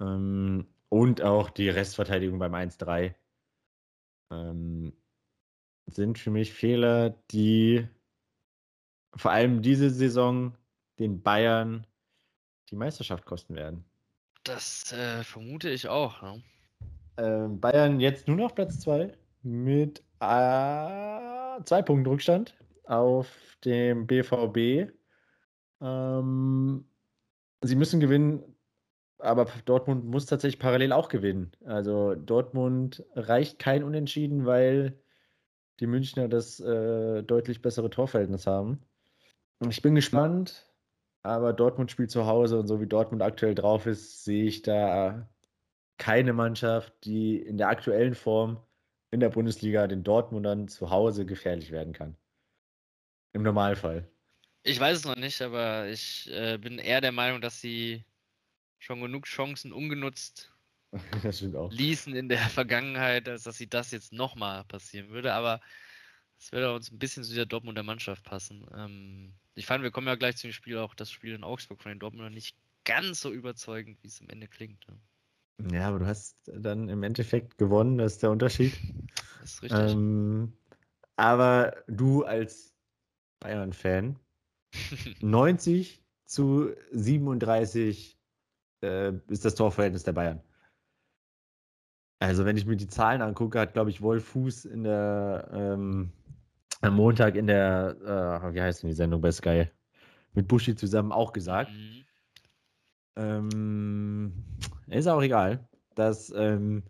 [0.00, 3.14] Ähm, und auch die Restverteidigung beim 1-3
[4.30, 4.92] ähm,
[5.86, 7.86] sind für mich Fehler, die
[9.16, 10.56] vor allem diese Saison
[10.98, 11.86] den Bayern
[12.70, 13.84] die Meisterschaft kosten werden.
[14.44, 16.22] Das äh, vermute ich auch.
[16.22, 16.42] Ne?
[17.16, 19.12] Ähm, Bayern jetzt nur noch Platz 2
[19.42, 23.28] mit äh, zwei Punkten Rückstand auf
[23.64, 24.92] dem BVB.
[25.80, 26.84] Ähm,
[27.62, 28.42] sie müssen gewinnen,
[29.18, 31.52] aber Dortmund muss tatsächlich parallel auch gewinnen.
[31.64, 34.98] Also Dortmund reicht kein Unentschieden, weil
[35.80, 38.80] die Münchner das äh, deutlich bessere Torverhältnis haben.
[39.68, 40.70] Ich bin gespannt,
[41.22, 45.28] aber Dortmund spielt zu Hause und so wie Dortmund aktuell drauf ist, sehe ich da
[45.98, 48.62] keine Mannschaft, die in der aktuellen Form
[49.10, 52.16] in der Bundesliga den Dortmundern zu Hause gefährlich werden kann.
[53.32, 54.08] Im Normalfall.
[54.62, 58.04] Ich weiß es noch nicht, aber ich äh, bin eher der Meinung, dass sie
[58.78, 60.52] schon genug Chancen ungenutzt
[61.70, 65.34] ließen in der Vergangenheit, als dass sie das jetzt nochmal passieren würde.
[65.34, 65.60] Aber
[66.38, 68.66] es würde uns ein bisschen zu dieser Dortmunder Mannschaft passen.
[68.74, 71.90] Ähm, ich fand, wir kommen ja gleich zum Spiel, auch das Spiel in Augsburg von
[71.90, 74.84] den Dortmundern nicht ganz so überzeugend, wie es am Ende klingt.
[74.88, 74.98] Ne?
[75.72, 78.76] Ja, aber du hast dann im Endeffekt gewonnen, das ist der Unterschied.
[79.40, 79.92] Das ist richtig.
[79.92, 80.52] Ähm,
[81.16, 82.74] aber du als
[83.40, 84.18] Bayern-Fan,
[85.20, 88.18] 90 zu 37
[88.82, 90.42] äh, ist das Torverhältnis der Bayern.
[92.20, 96.12] Also, wenn ich mir die Zahlen angucke, hat, glaube ich, Wolf Fuß in der, ähm,
[96.82, 97.96] am Montag in der,
[98.44, 99.68] äh, wie heißt denn die Sendung bei Sky,
[100.34, 101.72] mit Buschi zusammen auch gesagt.
[101.72, 102.04] Mhm.
[103.16, 104.44] Ähm,
[104.88, 106.84] ist auch egal, dass ähm,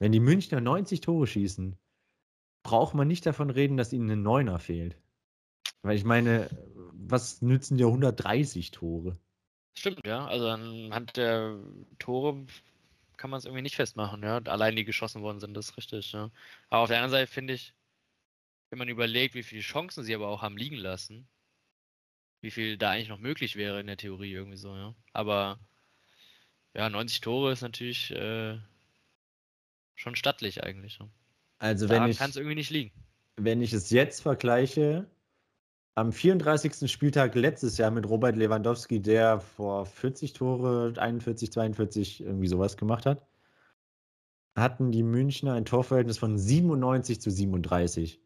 [0.00, 1.78] Wenn die Münchner 90 Tore schießen,
[2.62, 4.96] braucht man nicht davon reden, dass ihnen ein Neuner fehlt.
[5.82, 6.48] Weil ich meine,
[6.92, 9.18] was nützen dir 130 Tore?
[9.74, 10.26] Stimmt, ja.
[10.26, 11.58] Also anhand der
[11.98, 12.46] Tore
[13.20, 14.38] kann man es irgendwie nicht festmachen, ja.
[14.38, 16.30] Allein die geschossen worden sind, das ist richtig, ja.
[16.70, 17.74] Aber auf der anderen Seite finde ich,
[18.70, 21.28] wenn man überlegt, wie viele Chancen sie aber auch haben liegen lassen,
[22.40, 24.94] wie viel da eigentlich noch möglich wäre in der Theorie irgendwie so, ja.
[25.12, 25.58] Aber
[26.72, 28.58] ja, 90 Tore ist natürlich äh,
[29.96, 30.98] schon stattlich eigentlich.
[30.98, 31.08] Ja.
[31.58, 32.92] Also da wenn ich kann es irgendwie nicht liegen.
[33.36, 35.06] Wenn ich es jetzt vergleiche,
[35.94, 36.90] am 34.
[36.90, 43.06] Spieltag letztes Jahr mit Robert Lewandowski, der vor 40 Tore, 41, 42 irgendwie sowas gemacht
[43.06, 43.26] hat,
[44.56, 48.20] hatten die Münchner ein Torverhältnis von 97 zu 37.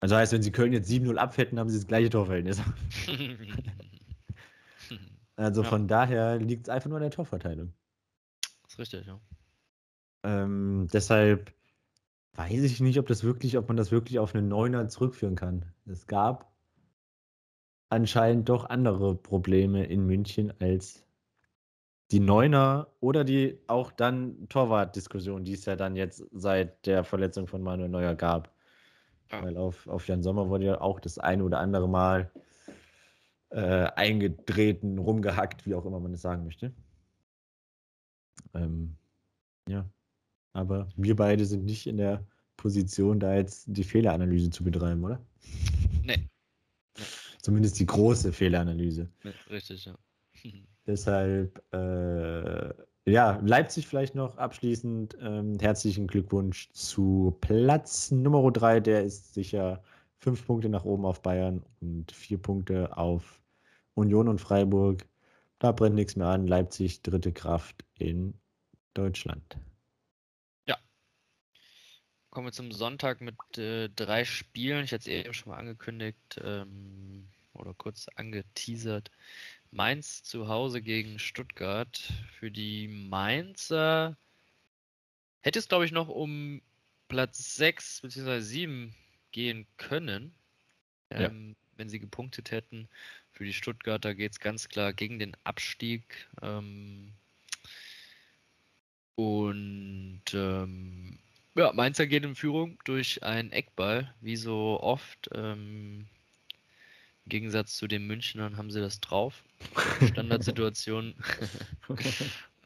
[0.00, 2.60] Also heißt, wenn sie Köln jetzt 7-0 abfetten, haben sie das gleiche Torverhältnis.
[5.36, 5.68] also ja.
[5.68, 7.72] von daher liegt es einfach nur an der Torverteilung.
[8.64, 9.20] Das ist richtig, ja.
[10.24, 11.52] Ähm, deshalb
[12.34, 15.66] weiß ich nicht, ob das wirklich, ob man das wirklich auf einen Neuner zurückführen kann.
[15.86, 16.51] Es gab
[17.92, 21.04] anscheinend doch andere Probleme in München als
[22.10, 27.46] die Neuner oder die auch dann Torwart-Diskussion, die es ja dann jetzt seit der Verletzung
[27.46, 28.50] von Manuel Neuer gab.
[29.30, 29.42] Ja.
[29.42, 32.30] Weil auf, auf Jan Sommer wurde ja auch das eine oder andere Mal
[33.50, 36.72] äh, eingetreten, rumgehackt, wie auch immer man es sagen möchte.
[38.54, 38.96] Ähm,
[39.68, 39.84] ja.
[40.54, 42.24] Aber wir beide sind nicht in der
[42.56, 45.20] Position, da jetzt die Fehleranalyse zu betreiben, oder?
[46.04, 46.26] Nee.
[47.42, 49.10] Zumindest die große Fehleranalyse.
[49.50, 49.94] Richtig, ja.
[50.86, 52.72] Deshalb, äh,
[53.04, 55.16] ja, Leipzig vielleicht noch abschließend.
[55.20, 58.80] Ähm, herzlichen Glückwunsch zu Platz Nummer 3.
[58.80, 59.82] Der ist sicher
[60.18, 63.40] fünf Punkte nach oben auf Bayern und vier Punkte auf
[63.94, 65.04] Union und Freiburg.
[65.58, 66.46] Da brennt nichts mehr an.
[66.46, 68.34] Leipzig, dritte Kraft in
[68.94, 69.58] Deutschland.
[72.32, 72.34] Ja.
[72.34, 74.84] Kommen wir zum Sonntag mit äh, drei Spielen.
[74.84, 76.40] Ich hatte es eben schon mal angekündigt.
[76.42, 79.10] Ähm oder kurz angeteasert.
[79.70, 82.12] Mainz zu Hause gegen Stuttgart.
[82.38, 84.16] Für die Mainzer
[85.40, 86.60] hätte es, glaube ich, noch um
[87.08, 88.40] Platz 6 bzw.
[88.40, 88.94] 7
[89.32, 90.34] gehen können,
[91.10, 91.20] ja.
[91.20, 92.88] ähm, wenn sie gepunktet hätten.
[93.32, 96.28] Für die Stuttgarter geht es ganz klar gegen den Abstieg.
[96.42, 97.12] Ähm,
[99.14, 101.18] und ähm,
[101.54, 105.30] ja, Mainzer geht in Führung durch einen Eckball, wie so oft.
[105.34, 106.06] Ähm,
[107.24, 109.44] im Gegensatz zu den Münchnern haben sie das drauf.
[110.08, 111.14] Standardsituation.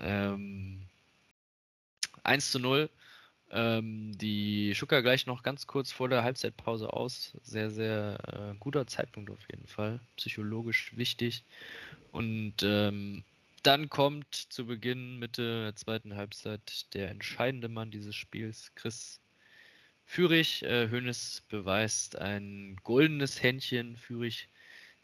[0.00, 0.82] ähm,
[2.22, 2.88] 1 zu 0.
[3.50, 7.32] Ähm, die Schucker gleich noch ganz kurz vor der Halbzeitpause aus.
[7.42, 10.00] Sehr, sehr äh, guter Zeitpunkt auf jeden Fall.
[10.16, 11.44] Psychologisch wichtig.
[12.12, 13.24] Und ähm,
[13.66, 19.20] dann kommt zu Beginn, Mitte der zweiten Halbzeit, der entscheidende Mann dieses Spiels, Chris
[20.04, 23.96] Fürich, äh, Hönes beweist ein goldenes Händchen.
[23.96, 24.48] Fürich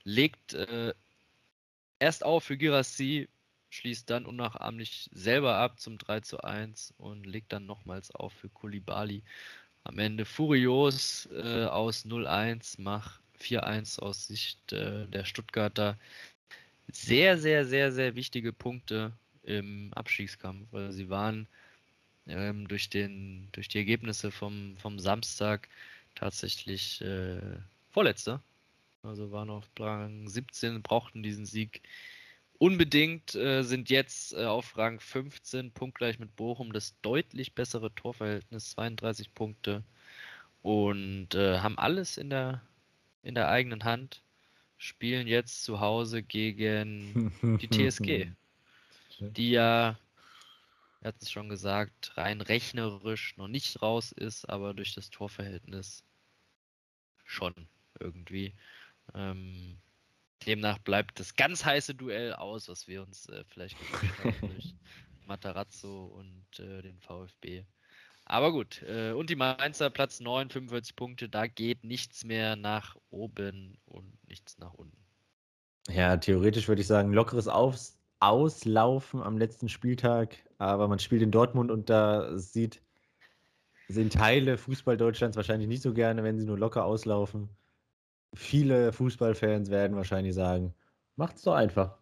[0.04, 0.94] legt äh,
[1.98, 3.28] erst auf für Girassi,
[3.70, 8.48] schließt dann unnachahmlich selber ab zum 3 zu 1 und legt dann nochmals auf für
[8.48, 9.24] Kulibali.
[9.82, 15.98] Am Ende furios äh, aus 0-1, mach 4-1 aus Sicht äh, der Stuttgarter.
[16.90, 19.12] Sehr, sehr, sehr, sehr wichtige Punkte
[19.42, 21.48] im Abstiegskampf, weil sie waren
[22.26, 25.68] ähm, durch, den, durch die Ergebnisse vom, vom Samstag
[26.14, 27.40] tatsächlich äh,
[27.90, 28.42] Vorletzter.
[29.02, 31.82] Also waren auf Rang 17, brauchten diesen Sieg
[32.58, 38.70] unbedingt, äh, sind jetzt äh, auf Rang 15, punktgleich mit Bochum, das deutlich bessere Torverhältnis,
[38.70, 39.82] 32 Punkte.
[40.62, 42.62] Und äh, haben alles in der,
[43.22, 44.22] in der eigenen Hand,
[44.82, 48.32] spielen jetzt zu Hause gegen die TSG,
[49.20, 49.96] die ja
[51.02, 56.04] er hat es schon gesagt, rein rechnerisch noch nicht raus ist, aber durch das Torverhältnis
[57.24, 57.68] schon
[57.98, 58.54] irgendwie.
[59.12, 59.80] Ähm,
[60.46, 64.74] demnach bleibt das ganz heiße Duell aus, was wir uns äh, vielleicht gewünscht haben durch
[65.26, 67.64] Matarazzo und äh, den VfB.
[68.32, 72.96] Aber gut, äh, und die Mainzer Platz 9, 45 Punkte, da geht nichts mehr nach
[73.10, 74.96] oben und nichts nach unten.
[75.90, 81.30] Ja, theoretisch würde ich sagen, lockeres Aufs Auslaufen am letzten Spieltag, aber man spielt in
[81.30, 82.80] Dortmund und da sieht,
[83.88, 87.50] sehen Teile Fußball Deutschlands wahrscheinlich nicht so gerne, wenn sie nur locker auslaufen.
[88.32, 90.72] Viele Fußballfans werden wahrscheinlich sagen,
[91.16, 91.98] macht's doch einfach.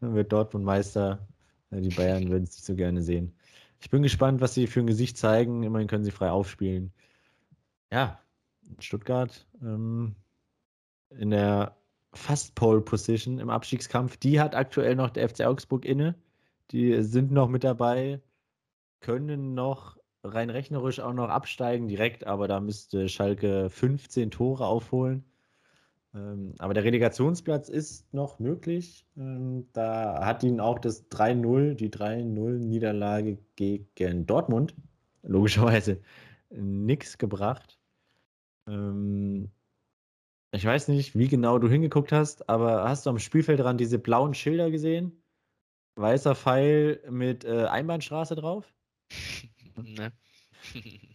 [0.00, 1.26] Dann wird Dortmund Meister.
[1.72, 3.34] Die Bayern würden es nicht so gerne sehen.
[3.80, 5.62] Ich bin gespannt, was sie für ein Gesicht zeigen.
[5.62, 6.92] Immerhin können sie frei aufspielen.
[7.90, 8.20] Ja,
[8.78, 10.14] Stuttgart ähm,
[11.10, 11.76] in der
[12.12, 14.16] fast Pole Position im Abstiegskampf.
[14.18, 16.14] Die hat aktuell noch der FC Augsburg inne.
[16.70, 18.20] Die sind noch mit dabei,
[19.00, 25.24] können noch rein rechnerisch auch noch absteigen direkt, aber da müsste Schalke 15 Tore aufholen.
[26.14, 29.06] Ähm, aber der Relegationsplatz ist noch möglich.
[29.16, 34.74] Ähm, da hat ihn auch das 3-0, die 3-0-Niederlage gegen Dortmund,
[35.22, 36.00] logischerweise
[36.50, 37.78] nichts gebracht.
[38.66, 39.50] Ähm,
[40.52, 44.34] ich weiß nicht, wie genau du hingeguckt hast, aber hast du am Spielfeldrand diese blauen
[44.34, 45.22] Schilder gesehen?
[45.96, 48.72] Weißer Pfeil mit äh, Einbahnstraße drauf?
[49.76, 50.12] ne.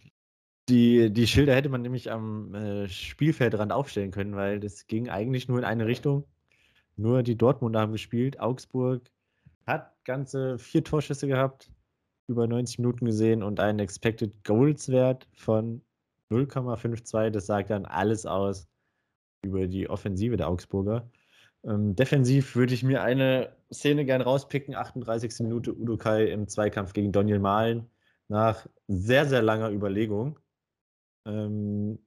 [0.68, 5.46] Die, die Schilder hätte man nämlich am äh, Spielfeldrand aufstellen können, weil das ging eigentlich
[5.46, 6.24] nur in eine Richtung.
[6.96, 8.40] Nur die Dortmunder haben gespielt.
[8.40, 9.02] Augsburg
[9.64, 11.70] hat ganze vier Torschüsse gehabt,
[12.26, 15.82] über 90 Minuten gesehen und einen Expected Goals Wert von
[16.30, 17.30] 0,52.
[17.30, 18.68] Das sagt dann alles aus
[19.42, 21.08] über die Offensive der Augsburger.
[21.64, 24.74] Ähm, defensiv würde ich mir eine Szene gern rauspicken.
[24.74, 25.40] 38.
[25.40, 27.88] Minute Udokai im Zweikampf gegen Daniel Mahlen
[28.26, 30.40] nach sehr, sehr langer Überlegung
[31.26, 31.98] ähm,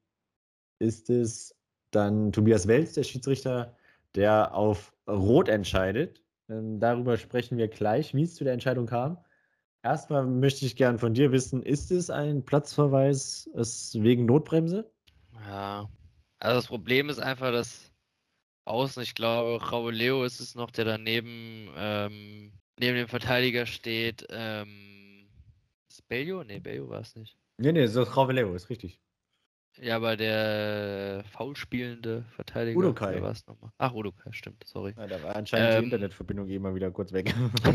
[0.79, 1.55] ist es
[1.91, 3.75] dann Tobias Welz, der Schiedsrichter,
[4.15, 6.23] der auf Rot entscheidet.
[6.49, 9.17] Ähm, darüber sprechen wir gleich, wie es zu der Entscheidung kam.
[9.83, 13.49] Erstmal möchte ich gern von dir wissen, ist es ein Platzverweis
[13.93, 14.91] wegen Notbremse?
[15.45, 15.89] Ja,
[16.39, 17.91] also das Problem ist einfach, dass
[18.65, 24.27] außen, ich glaube, Raul Leo ist es noch, der daneben ähm, neben dem Verteidiger steht.
[24.29, 25.29] Ähm,
[25.89, 26.43] ist Bello?
[26.43, 27.37] Nee, Bello war es nicht.
[27.57, 28.99] Nee, nee, so Raul Leo ist richtig.
[29.81, 32.77] Ja, aber der faulspielende Verteidiger.
[32.77, 33.21] Udokai.
[33.21, 33.71] war es nochmal?
[33.77, 34.93] Ach, Udokai, stimmt, sorry.
[34.97, 37.33] Ja, da war anscheinend ähm, die Internetverbindung immer wieder kurz weg.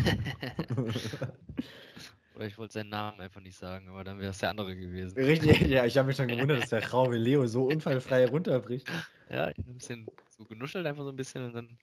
[2.35, 5.17] Oder ich wollte seinen Namen einfach nicht sagen, aber dann wäre es der andere gewesen.
[5.17, 8.91] Richtig, ja, ich habe mich schon gewundert, dass der Raube Leo so unfallfrei runterbricht.
[9.31, 11.79] Ja, ein bisschen so genuschelt einfach so ein bisschen und dann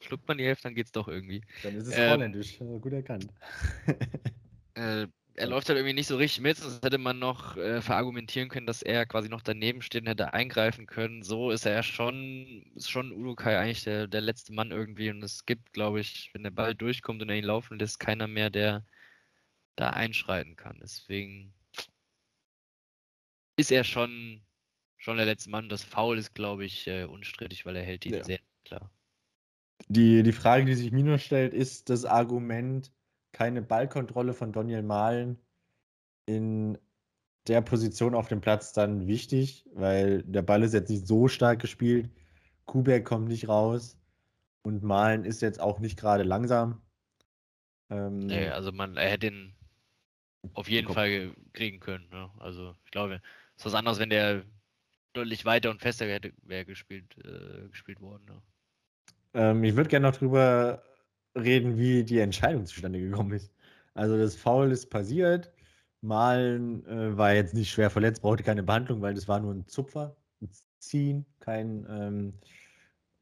[0.00, 1.42] schluckt man die Hälfte, dann geht's doch irgendwie.
[1.62, 3.28] Dann ist es ähm, holländisch, gut erkannt.
[4.78, 5.06] Äh,
[5.36, 8.66] er läuft halt irgendwie nicht so richtig mit, sonst hätte man noch äh, verargumentieren können,
[8.66, 11.22] dass er quasi noch daneben steht und hätte eingreifen können.
[11.22, 15.44] So ist er schon, ist schon Urukai eigentlich der, der letzte Mann irgendwie und es
[15.44, 18.84] gibt, glaube ich, wenn der Ball durchkommt und er ihn laufen lässt, keiner mehr, der
[19.76, 20.78] da einschreiten kann.
[20.82, 21.52] Deswegen
[23.56, 24.42] ist er schon,
[24.96, 25.68] schon der letzte Mann.
[25.68, 28.24] Das Foul ist, glaube ich, äh, unstrittig, weil er hält ihn ja.
[28.24, 28.90] sehr klar.
[29.88, 32.90] Die, die Frage, die sich mir nur stellt, ist das Argument,
[33.36, 35.38] keine Ballkontrolle von Daniel Mahlen
[36.24, 36.78] in
[37.48, 41.60] der Position auf dem Platz dann wichtig, weil der Ball ist jetzt nicht so stark
[41.60, 42.08] gespielt.
[42.64, 43.98] Kuberg kommt nicht raus
[44.62, 46.80] und Malen ist jetzt auch nicht gerade langsam.
[47.90, 49.54] Ähm, nee, also man, er hätte ihn
[50.54, 52.08] auf jeden Fall kriegen können.
[52.08, 52.30] Ne?
[52.38, 53.20] Also ich glaube,
[53.56, 54.44] es ist was anderes, wenn der
[55.12, 58.24] deutlich weiter und fester hätte wäre gespielt, äh, gespielt worden.
[58.24, 58.42] Ne?
[59.34, 60.82] Ähm, ich würde gerne noch drüber
[61.36, 63.52] reden, wie die Entscheidung zustande gekommen ist.
[63.94, 65.52] Also das Foul ist passiert.
[66.02, 69.66] Malen äh, war jetzt nicht schwer verletzt, brauchte keine Behandlung, weil das war nur ein
[69.66, 72.34] Zupfer, ein Ziehen, kein ähm,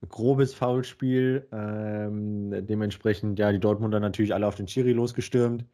[0.09, 1.49] grobes Foulspiel.
[1.53, 5.65] Ähm, dementsprechend, ja, die Dortmunder natürlich alle auf den Schiri losgestürmt.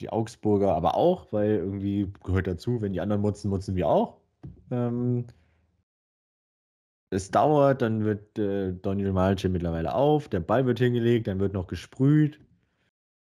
[0.00, 4.18] Die Augsburger aber auch, weil irgendwie gehört dazu, wenn die anderen mutzen, mutzen wir auch.
[4.70, 5.26] Ähm,
[7.10, 11.52] es dauert, dann wird äh, Daniel Malche mittlerweile auf, der Ball wird hingelegt, dann wird
[11.52, 12.40] noch gesprüht.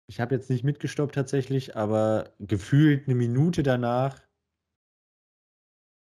[0.08, 4.20] Ich habe jetzt nicht mitgestoppt tatsächlich, aber gefühlt eine Minute danach.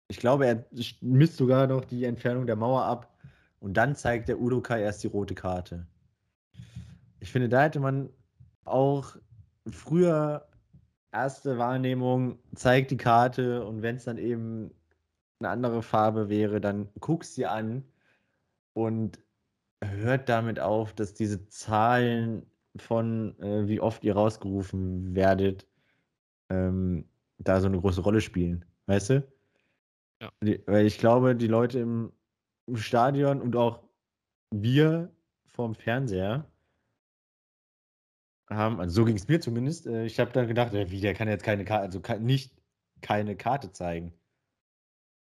[0.08, 0.64] Ich glaube, er
[1.00, 3.16] misst sogar noch die Entfernung der Mauer ab
[3.58, 5.88] und dann zeigt der Udokai erst die rote Karte.
[7.18, 8.10] Ich finde, da hätte man
[8.64, 9.16] auch
[9.68, 10.46] früher
[11.10, 14.70] erste Wahrnehmung, zeigt die Karte und wenn es dann eben
[15.38, 17.84] eine andere Farbe wäre, dann guckst sie an
[18.72, 19.20] und
[19.82, 25.66] hört damit auf, dass diese Zahlen von äh, wie oft ihr rausgerufen werdet,
[26.50, 27.08] ähm,
[27.38, 28.64] da so eine große Rolle spielen.
[28.86, 29.32] Weißt du?
[30.20, 30.30] Ja.
[30.40, 32.12] Weil ich glaube, die Leute im,
[32.66, 33.82] im Stadion und auch
[34.50, 35.10] wir
[35.44, 36.46] vorm Fernseher
[38.48, 41.14] haben, also so ging es mir zumindest, äh, ich habe dann gedacht, äh, wie, der
[41.14, 42.54] kann jetzt keine Karte, also kann, nicht
[43.00, 44.14] keine Karte zeigen.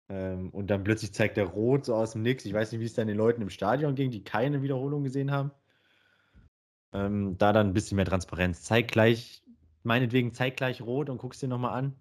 [0.10, 2.46] Ähm, und dann plötzlich zeigt er Rot so aus dem Nix.
[2.46, 5.32] Ich weiß nicht, wie es dann den Leuten im Stadion ging, die keine Wiederholung gesehen
[5.32, 5.52] haben.
[6.94, 8.64] Ähm, da dann ein bisschen mehr Transparenz.
[8.64, 9.44] Zeig gleich,
[9.84, 11.96] meinetwegen zeig gleich Rot und guckst dir nochmal an.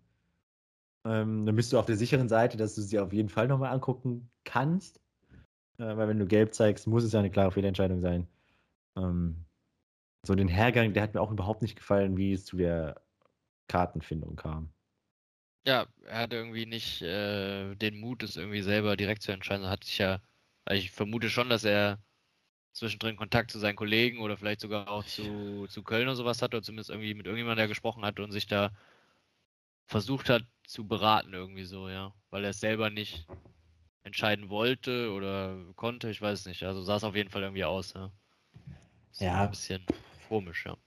[1.05, 3.73] Ähm, dann bist du auf der sicheren Seite, dass du sie auf jeden Fall nochmal
[3.73, 5.01] angucken kannst.
[5.79, 8.27] Äh, weil wenn du gelb zeigst, muss es ja eine klare Fehlentscheidung sein.
[8.97, 9.45] Ähm,
[10.27, 13.01] so den Hergang, der hat mir auch überhaupt nicht gefallen, wie es zu der
[13.69, 14.71] Kartenfindung kam.
[15.69, 19.65] Ja, er hat irgendwie nicht äh, den Mut, es irgendwie selber direkt zu entscheiden.
[19.65, 20.19] Er hat sich ja,
[20.65, 21.99] also ich vermute schon, dass er
[22.73, 26.55] zwischendrin Kontakt zu seinen Kollegen oder vielleicht sogar auch zu, zu Köln oder sowas hat,
[26.55, 28.71] oder zumindest irgendwie mit irgendjemandem, der gesprochen hat und sich da
[29.85, 32.15] versucht hat zu beraten irgendwie so, ja.
[32.31, 33.27] Weil er es selber nicht
[34.05, 36.63] entscheiden wollte oder konnte, ich weiß nicht.
[36.63, 38.11] Also sah es auf jeden Fall irgendwie aus, ja.
[39.19, 39.45] Ja.
[39.45, 39.85] Ein bisschen
[40.31, 40.79] komisch, ja.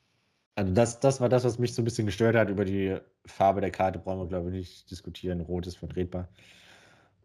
[0.56, 2.50] Also das, das war das, was mich so ein bisschen gestört hat.
[2.50, 5.42] Über die Farbe der Karte brauchen wir, glaube ich, nicht diskutieren.
[5.42, 6.30] Rot ist vertretbar.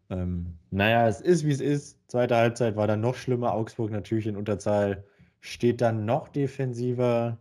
[0.09, 1.99] Ähm, naja, es ist, wie es ist.
[2.07, 3.53] Zweite Halbzeit war dann noch schlimmer.
[3.53, 5.03] Augsburg natürlich in Unterzahl.
[5.41, 7.37] Steht dann noch defensiver.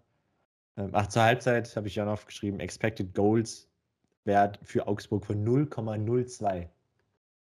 [0.76, 3.68] Ähm, ach, zur Halbzeit habe ich ja noch aufgeschrieben, Expected Goals
[4.24, 6.68] Wert für Augsburg von 0,02.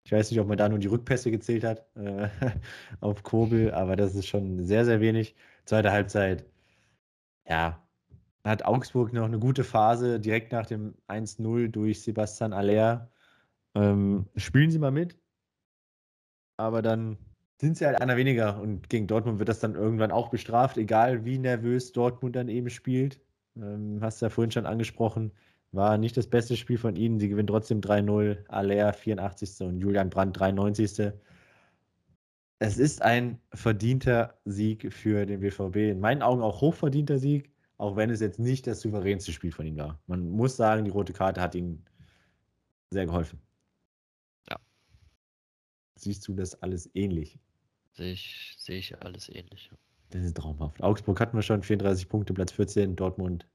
[0.04, 2.28] Ich weiß nicht, ob man da nur die Rückpässe gezählt hat äh,
[3.00, 5.34] auf Kobel, aber das ist schon sehr, sehr wenig.
[5.64, 6.44] Zweite Halbzeit,
[7.48, 7.85] ja,
[8.46, 13.10] hat Augsburg noch eine gute Phase direkt nach dem 1-0 durch Sebastian Aller.
[13.74, 15.18] Ähm, spielen sie mal mit,
[16.56, 17.18] aber dann
[17.60, 21.24] sind sie halt einer weniger und gegen Dortmund wird das dann irgendwann auch bestraft, egal
[21.24, 23.20] wie nervös Dortmund dann eben spielt.
[23.56, 25.32] Ähm, hast du ja vorhin schon angesprochen,
[25.72, 27.18] war nicht das beste Spiel von ihnen.
[27.18, 29.60] Sie gewinnen trotzdem 3-0, Aller 84.
[29.66, 31.12] und Julian Brandt 93.
[32.58, 35.76] Es ist ein verdienter Sieg für den BVB.
[35.76, 39.66] In meinen Augen auch hochverdienter Sieg, auch wenn es jetzt nicht das souveränste Spiel von
[39.66, 40.00] ihm war.
[40.06, 41.82] Man muss sagen, die rote Karte hat ihm
[42.90, 43.40] sehr geholfen.
[44.48, 44.58] Ja.
[45.96, 47.38] Siehst du das alles ähnlich?
[47.92, 49.70] Sehe ich, sehe ich alles ähnlich.
[50.10, 50.82] Das ist traumhaft.
[50.82, 53.46] Augsburg hatten wir schon 34 Punkte, Platz 14, Dortmund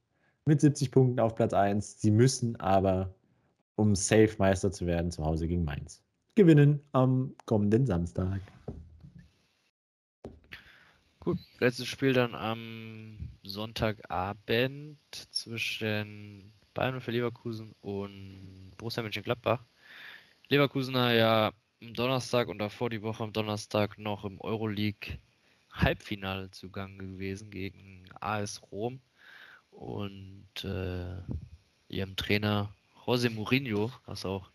[0.44, 2.00] mit 70 Punkten auf Platz 1.
[2.00, 3.14] Sie müssen aber,
[3.76, 6.02] um safe Meister zu werden, zu Hause gegen Mainz
[6.34, 8.40] gewinnen am kommenden Samstag.
[11.24, 14.98] Gut, letztes Spiel dann am Sonntagabend
[15.30, 19.62] zwischen Bayern für Leverkusen und Borussia Mönchengladbach.
[20.48, 25.20] Leverkusener ja am Donnerstag und davor die Woche am Donnerstag noch im Euroleague
[25.70, 28.98] Halbfinale zugange gewesen gegen AS Rom
[29.70, 31.18] und äh,
[31.88, 32.74] ihrem Trainer
[33.06, 34.50] José Mourinho, was auch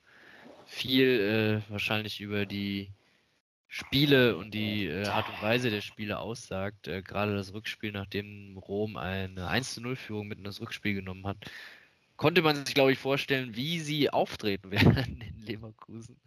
[0.65, 2.91] viel äh, wahrscheinlich über die
[3.67, 6.87] Spiele und die äh, Art und Weise der Spiele aussagt.
[6.87, 10.93] Äh, gerade das Rückspiel, nachdem Rom eine 1 zu 0 Führung mit in das Rückspiel
[10.93, 11.37] genommen hat,
[12.15, 16.19] konnte man sich, glaube ich, vorstellen, wie sie auftreten werden in Leverkusen.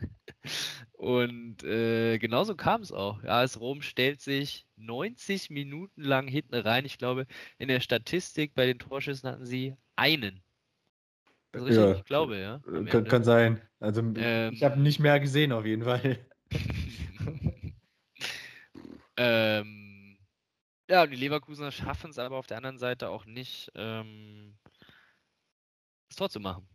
[0.93, 3.22] Und äh, genauso kam es auch.
[3.22, 6.84] Ja, AS Rom stellt sich 90 Minuten lang hinten rein.
[6.84, 7.26] Ich glaube,
[7.59, 10.43] in der Statistik bei den Torschüssen hatten sie einen.
[11.53, 12.61] Also richtig, ja, ich glaube, ja.
[12.86, 13.61] Kann, kann, sein.
[13.80, 16.18] Also ähm, ich habe nicht mehr gesehen auf jeden Fall.
[19.22, 20.16] Ähm,
[20.88, 24.54] ja, die Leverkusener schaffen es aber auf der anderen Seite auch nicht, ähm,
[26.08, 26.66] das Tor zu machen.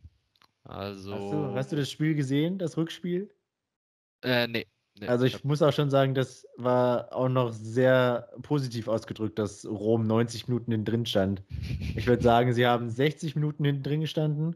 [0.64, 1.14] Also.
[1.14, 3.34] Hast du, hast du das Spiel gesehen, das Rückspiel?
[4.22, 4.68] Äh, nee.
[5.00, 9.66] nee also ich muss auch schon sagen, das war auch noch sehr positiv ausgedrückt, dass
[9.66, 11.44] Rom 90 Minuten hinten drin stand.
[11.96, 14.56] Ich würde sagen, sie haben 60 Minuten hinten drin gestanden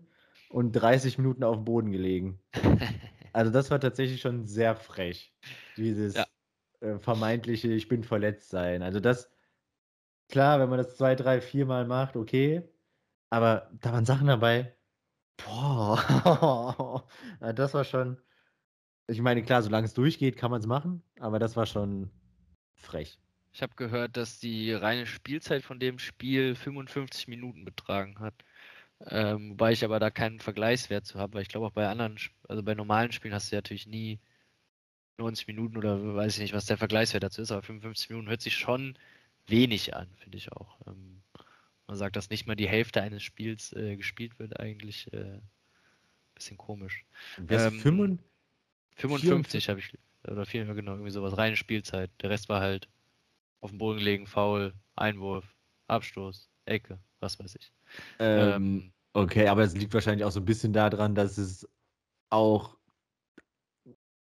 [0.50, 2.40] und 30 Minuten auf dem Boden gelegen.
[3.32, 5.32] Also das war tatsächlich schon sehr frech.
[5.78, 6.26] Dieses ja.
[6.82, 8.84] Äh, vermeintliche, ich bin verletzt sein.
[8.84, 9.32] Also das,
[10.30, 12.64] klar, wenn man das zwei, drei, vier Mal macht, okay.
[13.30, 14.76] Aber da waren Sachen dabei.
[15.38, 17.06] Boah,
[17.56, 18.18] das war schon.
[19.08, 22.12] Ich meine, klar, solange es durchgeht, kann man es machen, aber das war schon
[22.76, 23.20] frech.
[23.52, 28.36] Ich habe gehört, dass die reine Spielzeit von dem Spiel 55 Minuten betragen hat.
[29.08, 32.18] Ähm, wobei ich aber da keinen Vergleichswert zu habe, weil ich glaube auch bei anderen,
[32.48, 34.20] also bei normalen Spielen hast du ja natürlich nie
[35.20, 38.42] 90 Minuten oder weiß ich nicht, was der Vergleichswert dazu ist, aber 55 Minuten hört
[38.42, 38.98] sich schon
[39.48, 40.80] wenig an, finde ich auch.
[40.88, 41.22] Ähm,
[41.88, 45.40] man sagt, dass nicht mal die Hälfte eines Spiels äh, gespielt wird, eigentlich äh,
[46.40, 47.06] bisschen komisch.
[47.38, 48.20] Ähm, 55,
[48.96, 49.98] 55 habe ich,
[50.28, 52.10] oder viel, genau, irgendwie sowas, reine Spielzeit.
[52.22, 52.88] Der Rest war halt
[53.62, 55.46] auf dem Boden legen, Foul, Einwurf,
[55.88, 57.72] Abstoß, Ecke, was weiß ich.
[58.20, 61.68] Ähm, ähm, okay, aber es liegt wahrscheinlich auch so ein bisschen daran, dass es
[62.30, 62.78] auch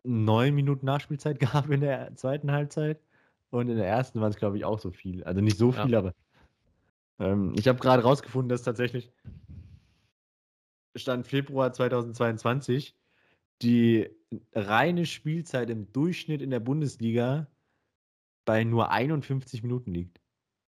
[0.06, 3.00] neun Minuten Nachspielzeit gab in der zweiten Halbzeit.
[3.50, 5.24] Und in der ersten waren es, glaube ich, auch so viel.
[5.24, 5.98] Also nicht so viel, ja.
[5.98, 6.14] aber
[7.18, 9.12] ähm, ich habe gerade rausgefunden, dass tatsächlich
[10.96, 12.94] Stand Februar 2022
[13.62, 14.08] die
[14.54, 17.46] reine Spielzeit im Durchschnitt in der Bundesliga
[18.44, 20.20] bei nur 51 Minuten liegt.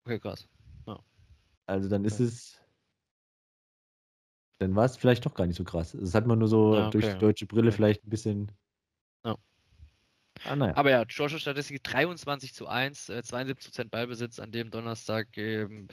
[0.05, 0.49] Okay, krass.
[0.87, 1.01] Ja.
[1.67, 2.61] Also dann ist es.
[4.59, 5.97] Dann war es vielleicht doch gar nicht so krass.
[5.99, 6.99] Das hat man nur so ja, okay.
[6.99, 8.53] durch die deutsche Brille vielleicht ein bisschen.
[9.27, 9.37] Ja.
[10.45, 10.77] Ah, naja.
[10.77, 15.37] Aber ja, Georgia Statistik 23 zu 1, äh, 72% Ballbesitz an dem Donnerstag.
[15.37, 15.89] Ähm,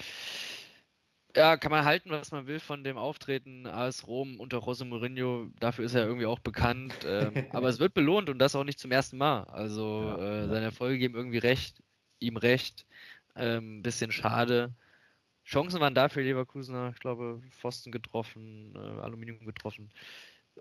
[1.35, 5.47] ja, kann man halten, was man will von dem Auftreten AS Rom unter José Mourinho.
[5.59, 6.93] Dafür ist er irgendwie auch bekannt.
[7.05, 9.43] Ähm, aber es wird belohnt und das auch nicht zum ersten Mal.
[9.45, 11.81] Also ja, äh, seine Erfolge geben irgendwie recht,
[12.19, 12.85] ihm recht.
[13.35, 14.75] Ähm, bisschen schade.
[15.43, 19.89] Chancen waren da für Leverkusener, ich glaube, Pfosten getroffen, äh, Aluminium getroffen.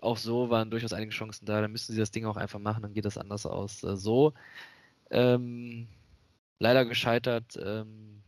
[0.01, 1.61] Auch so waren durchaus einige Chancen da.
[1.61, 3.83] Dann müssen sie das Ding auch einfach machen, dann geht das anders aus.
[3.83, 4.33] Äh, so
[5.11, 5.87] ähm,
[6.59, 8.23] leider gescheitert ähm,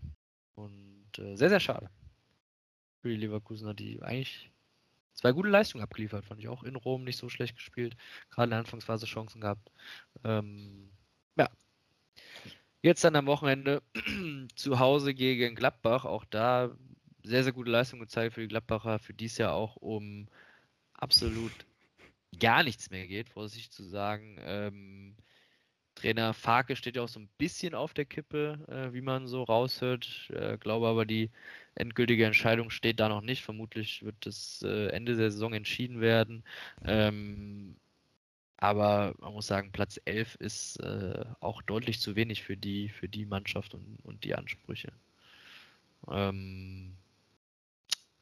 [0.55, 1.89] und äh, sehr, sehr schade
[3.05, 4.51] für die Leverkusener, die eigentlich
[5.13, 7.95] zwei gute Leistungen abgeliefert, fand ich auch in Rom nicht so schlecht gespielt,
[8.31, 9.71] gerade in der Anfangsphase Chancen gehabt.
[10.23, 10.89] Ähm,
[11.37, 11.47] ja.
[12.81, 13.83] Jetzt dann am Wochenende
[14.55, 16.75] zu Hause gegen Gladbach, auch da
[17.23, 20.27] sehr, sehr gute Leistung gezeigt für die Gladbacher, für dies Jahr auch um
[20.97, 21.51] absolut
[22.39, 24.37] gar nichts mehr geht, vorsichtig zu sagen.
[24.41, 25.15] Ähm,
[25.95, 29.43] Trainer Farke steht ja auch so ein bisschen auf der Kippe, äh, wie man so
[29.43, 30.29] raushört.
[30.33, 31.31] Äh, glaube aber, die
[31.75, 33.43] endgültige Entscheidung steht da noch nicht.
[33.43, 36.43] Vermutlich wird das äh, Ende der Saison entschieden werden.
[36.83, 37.77] Ähm,
[38.57, 43.07] aber man muss sagen, Platz 11 ist äh, auch deutlich zu wenig für die, für
[43.07, 44.91] die Mannschaft und, und die Ansprüche.
[46.09, 46.97] Ähm,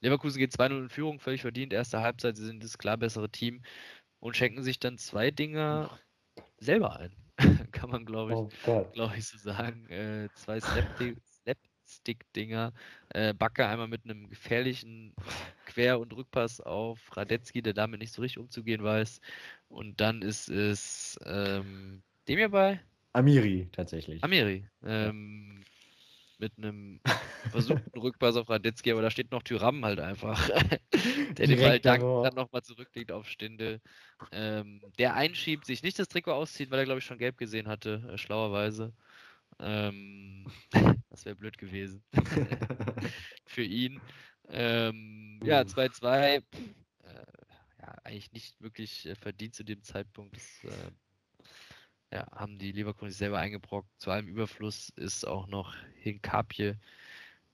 [0.03, 1.73] Leverkusen geht 2-0 in Führung, völlig verdient.
[1.73, 3.61] Erste Halbzeit, sie sind das klar bessere Team
[4.19, 5.89] und schenken sich dann zwei Dinge
[6.59, 7.15] selber ein.
[7.71, 8.49] kann man, glaube ich, oh
[8.93, 9.89] glaub ich, so sagen.
[9.89, 12.73] Äh, zwei Slapstick-Dinger.
[13.09, 15.15] Äh, Backe einmal mit einem gefährlichen
[15.65, 19.19] Quer- und Rückpass auf Radetzky, der damit nicht so richtig umzugehen weiß.
[19.69, 22.79] Und dann ist es ähm, dem hierbei?
[23.13, 24.23] Amiri, tatsächlich.
[24.23, 24.67] Amiri.
[24.83, 25.63] Ähm,
[26.43, 26.99] mit einem
[27.51, 30.49] versuchten Rückpass auf Radetzky, aber da steht noch Tyram halt einfach,
[31.37, 33.79] der den Ball dann, dann nochmal zurücklegt auf Stindel.
[34.31, 37.67] Ähm, der einschiebt, sich nicht das Trikot auszieht, weil er glaube ich schon gelb gesehen
[37.67, 38.93] hatte, äh, schlauerweise.
[39.59, 40.45] Ähm,
[41.09, 42.03] das wäre blöd gewesen
[43.45, 44.01] für ihn.
[44.49, 46.35] Ähm, ja, 2-2.
[46.35, 46.41] Äh,
[47.81, 50.35] ja, eigentlich nicht wirklich äh, verdient zu dem Zeitpunkt.
[50.35, 50.91] Das, äh,
[52.13, 53.89] ja, haben die Leverkusen selber eingebrockt.
[53.97, 56.77] Zu allem Überfluss ist auch noch Hinkapje,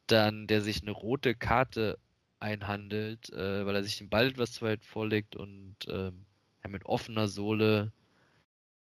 [0.07, 1.97] dann der sich eine rote Karte
[2.39, 6.26] einhandelt, äh, weil er sich den Ball etwas zu weit vorlegt und ähm,
[6.64, 7.91] ja, mit offener Sohle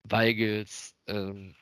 [0.03, 1.55] Weigels ähm,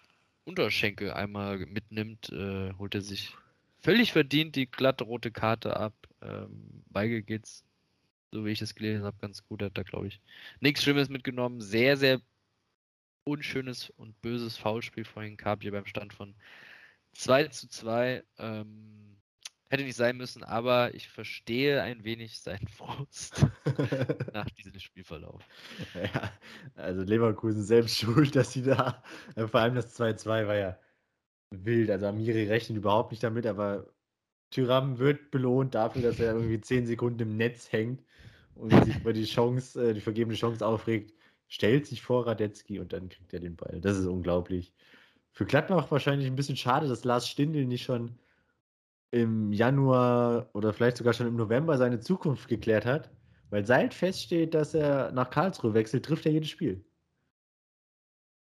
[0.46, 3.36] Unterschenkel einmal mitnimmt, äh, holt er sich
[3.82, 5.94] völlig verdient die glatte rote Karte ab.
[6.22, 7.64] Ähm, Weigel geht's,
[8.32, 9.62] so wie ich es gelesen habe, ganz gut.
[9.62, 10.20] Hat da, glaube ich,
[10.60, 11.62] nichts Schlimmes mitgenommen.
[11.62, 12.22] Sehr, sehr
[13.24, 16.36] unschönes und böses Foulspiel vorhin Kabje beim Stand von
[17.14, 18.24] 2 zu 2.
[18.38, 19.18] Ähm,
[19.70, 23.46] hätte nicht sein müssen, aber ich verstehe ein wenig seinen Frust
[24.34, 25.42] nach diesem Spielverlauf.
[25.96, 26.32] Ja,
[26.76, 29.04] also Leverkusen selbst schuld, dass sie da,
[29.36, 30.80] äh, vor allem das 2-2 war ja
[31.52, 31.90] wild.
[31.90, 33.88] Also Amiri rechnet überhaupt nicht damit, aber
[34.52, 38.04] Tyram wird belohnt dafür, dass er irgendwie 10 Sekunden im Netz hängt
[38.56, 41.14] und sich über die Chance, äh, die vergebene Chance aufregt
[41.52, 43.82] stellt sich vor Radetzky und dann kriegt er den Ball.
[43.82, 44.72] Das ist unglaublich.
[45.34, 48.18] Für Gladbach wahrscheinlich ein bisschen schade, dass Lars Stindl nicht schon
[49.12, 53.12] im Januar oder vielleicht sogar schon im November seine Zukunft geklärt hat,
[53.50, 56.86] weil seit feststeht, dass er nach Karlsruhe wechselt, trifft er jedes Spiel.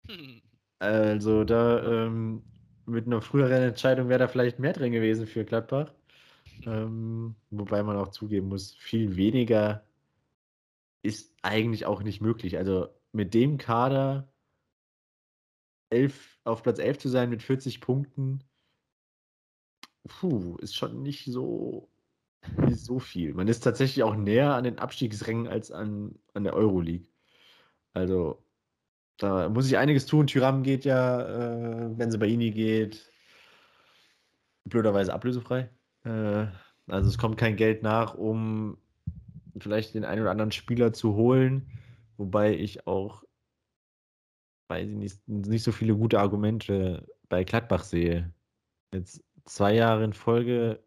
[0.08, 0.42] Hm.
[0.78, 2.44] Also da ähm,
[2.86, 5.92] mit einer früheren Entscheidung wäre da vielleicht mehr drin gewesen für Gladbach.
[6.64, 9.84] Ähm, wobei man auch zugeben muss, viel weniger
[11.02, 12.58] ist eigentlich auch nicht möglich.
[12.60, 14.32] Also mit dem Kader
[15.90, 18.44] elf, auf Platz 11 zu sein mit 40 Punkten,
[20.08, 21.90] puh, ist schon nicht so,
[22.58, 23.34] nicht so viel.
[23.34, 27.08] Man ist tatsächlich auch näher an den Abstiegsrängen als an, an der Euroleague.
[27.94, 28.44] Also
[29.18, 30.28] da muss ich einiges tun.
[30.28, 33.12] Tyram geht ja, äh, wenn sie bei Ini geht,
[34.66, 35.70] blöderweise ablösefrei.
[36.06, 36.48] Äh,
[36.88, 38.78] also es kommt kein Geld nach, um
[39.60, 41.70] vielleicht den einen oder anderen Spieler zu holen.
[42.20, 43.24] Wobei ich auch,
[44.68, 48.34] weiß ich nicht, nicht so viele gute Argumente bei Gladbach sehe.
[48.94, 50.84] Jetzt zwei Jahre in Folge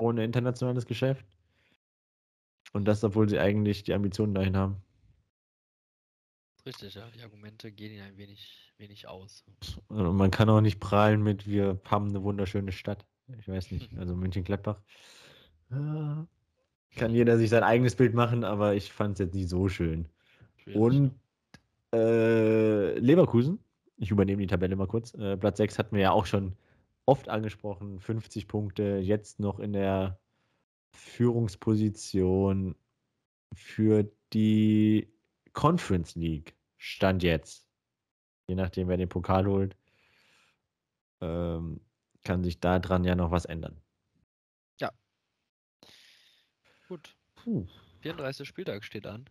[0.00, 1.24] ohne internationales Geschäft.
[2.72, 4.82] Und das, obwohl sie eigentlich die Ambitionen dahin haben.
[6.66, 7.08] Richtig, ja.
[7.10, 9.44] Die Argumente gehen ihnen ein wenig, wenig aus.
[9.86, 13.06] Und man kann auch nicht prahlen mit, wir haben eine wunderschöne Stadt.
[13.38, 14.82] Ich weiß nicht, also München-Gladbach.
[15.70, 20.11] Kann jeder sich sein eigenes Bild machen, aber ich fand es jetzt nicht so schön.
[20.74, 21.18] Und
[21.94, 23.58] äh, Leverkusen,
[23.96, 25.14] ich übernehme die Tabelle mal kurz.
[25.14, 26.56] Äh, Platz 6 hatten wir ja auch schon
[27.06, 28.00] oft angesprochen.
[28.00, 30.18] 50 Punkte, jetzt noch in der
[30.92, 32.76] Führungsposition
[33.54, 35.12] für die
[35.52, 36.54] Conference League.
[36.78, 37.68] Stand jetzt.
[38.48, 39.76] Je nachdem, wer den Pokal holt,
[41.20, 41.80] ähm,
[42.24, 43.80] kann sich daran ja noch was ändern.
[44.80, 44.90] Ja.
[46.88, 47.16] Gut.
[47.36, 47.66] Puh.
[48.00, 48.46] 34.
[48.46, 49.26] Spieltag steht an.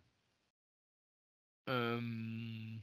[1.68, 2.82] Ähm,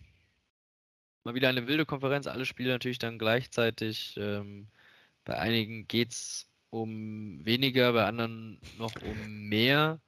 [1.24, 4.14] mal wieder eine wilde Konferenz, alle Spiele natürlich dann gleichzeitig.
[4.16, 4.68] Ähm,
[5.24, 10.00] bei einigen geht's um weniger, bei anderen noch um mehr.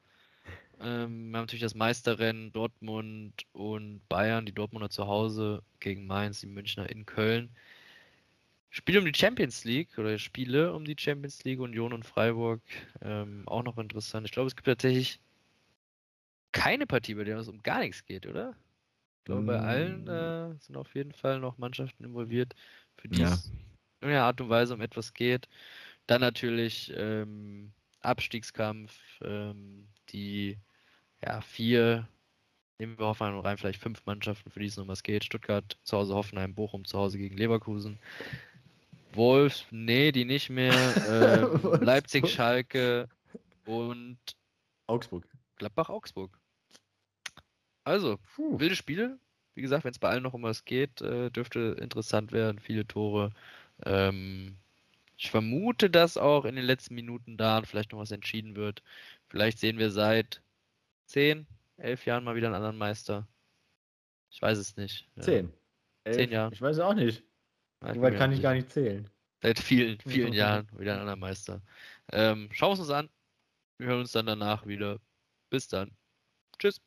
[0.81, 6.41] Ähm, wir haben natürlich das Meisterrennen Dortmund und Bayern, die Dortmunder zu Hause gegen Mainz,
[6.41, 7.51] die Münchner in Köln.
[8.71, 12.63] Spiele um die Champions League oder Spiele um die Champions League, Union und Freiburg,
[13.03, 14.27] ähm, auch noch interessant.
[14.27, 15.21] Ich glaube, es gibt tatsächlich
[16.53, 18.55] keine Partie, bei der es um gar nichts geht, oder?
[19.19, 20.09] Ich glaube, bei allen mm.
[20.09, 22.55] äh, sind auf jeden Fall noch Mannschaften involviert,
[22.97, 23.33] für die ja.
[23.33, 25.47] es in irgendeiner Art und Weise um etwas geht.
[26.07, 28.93] Dann natürlich ähm, Abstiegskampf,
[29.23, 30.59] ähm, die
[31.23, 32.09] ja, vier,
[32.79, 35.25] nehmen wir Hoffenheim rein, vielleicht fünf Mannschaften, für die es noch was geht.
[35.25, 37.99] Stuttgart zu Hause, Hoffenheim, Bochum zu Hause gegen Leverkusen.
[39.13, 40.73] Wolf, nee, die nicht mehr.
[41.11, 43.09] Ähm, Leipzig, Schalke
[43.67, 44.19] und
[44.87, 45.27] Augsburg.
[45.57, 46.40] Gladbach, Augsburg.
[47.85, 48.59] Also, Puh.
[48.59, 49.19] wilde Spiele.
[49.55, 52.59] Wie gesagt, wenn es bei allen noch um was geht, äh, dürfte interessant werden.
[52.61, 53.33] Viele Tore.
[53.85, 54.57] Ähm,
[55.17, 58.83] ich vermute, dass auch in den letzten Minuten da vielleicht noch was entschieden wird.
[59.29, 60.41] Vielleicht sehen wir seit
[61.07, 63.27] 10, 11 Jahren mal wieder einen anderen Meister.
[64.31, 65.09] Ich weiß es nicht.
[65.19, 65.53] 10.
[66.07, 66.13] Ja.
[66.13, 66.53] 10 Jahre.
[66.55, 67.23] Ich weiß es auch nicht.
[67.81, 69.09] Weit kann ich gar nicht zählen.
[69.43, 71.63] Seit vielen, vielen Jahren wieder ein anderer Meister.
[72.13, 73.09] Ähm, schauen wir es uns an.
[73.79, 74.99] Wir hören uns dann danach wieder.
[75.49, 75.91] Bis dann.
[76.59, 76.81] Tschüss.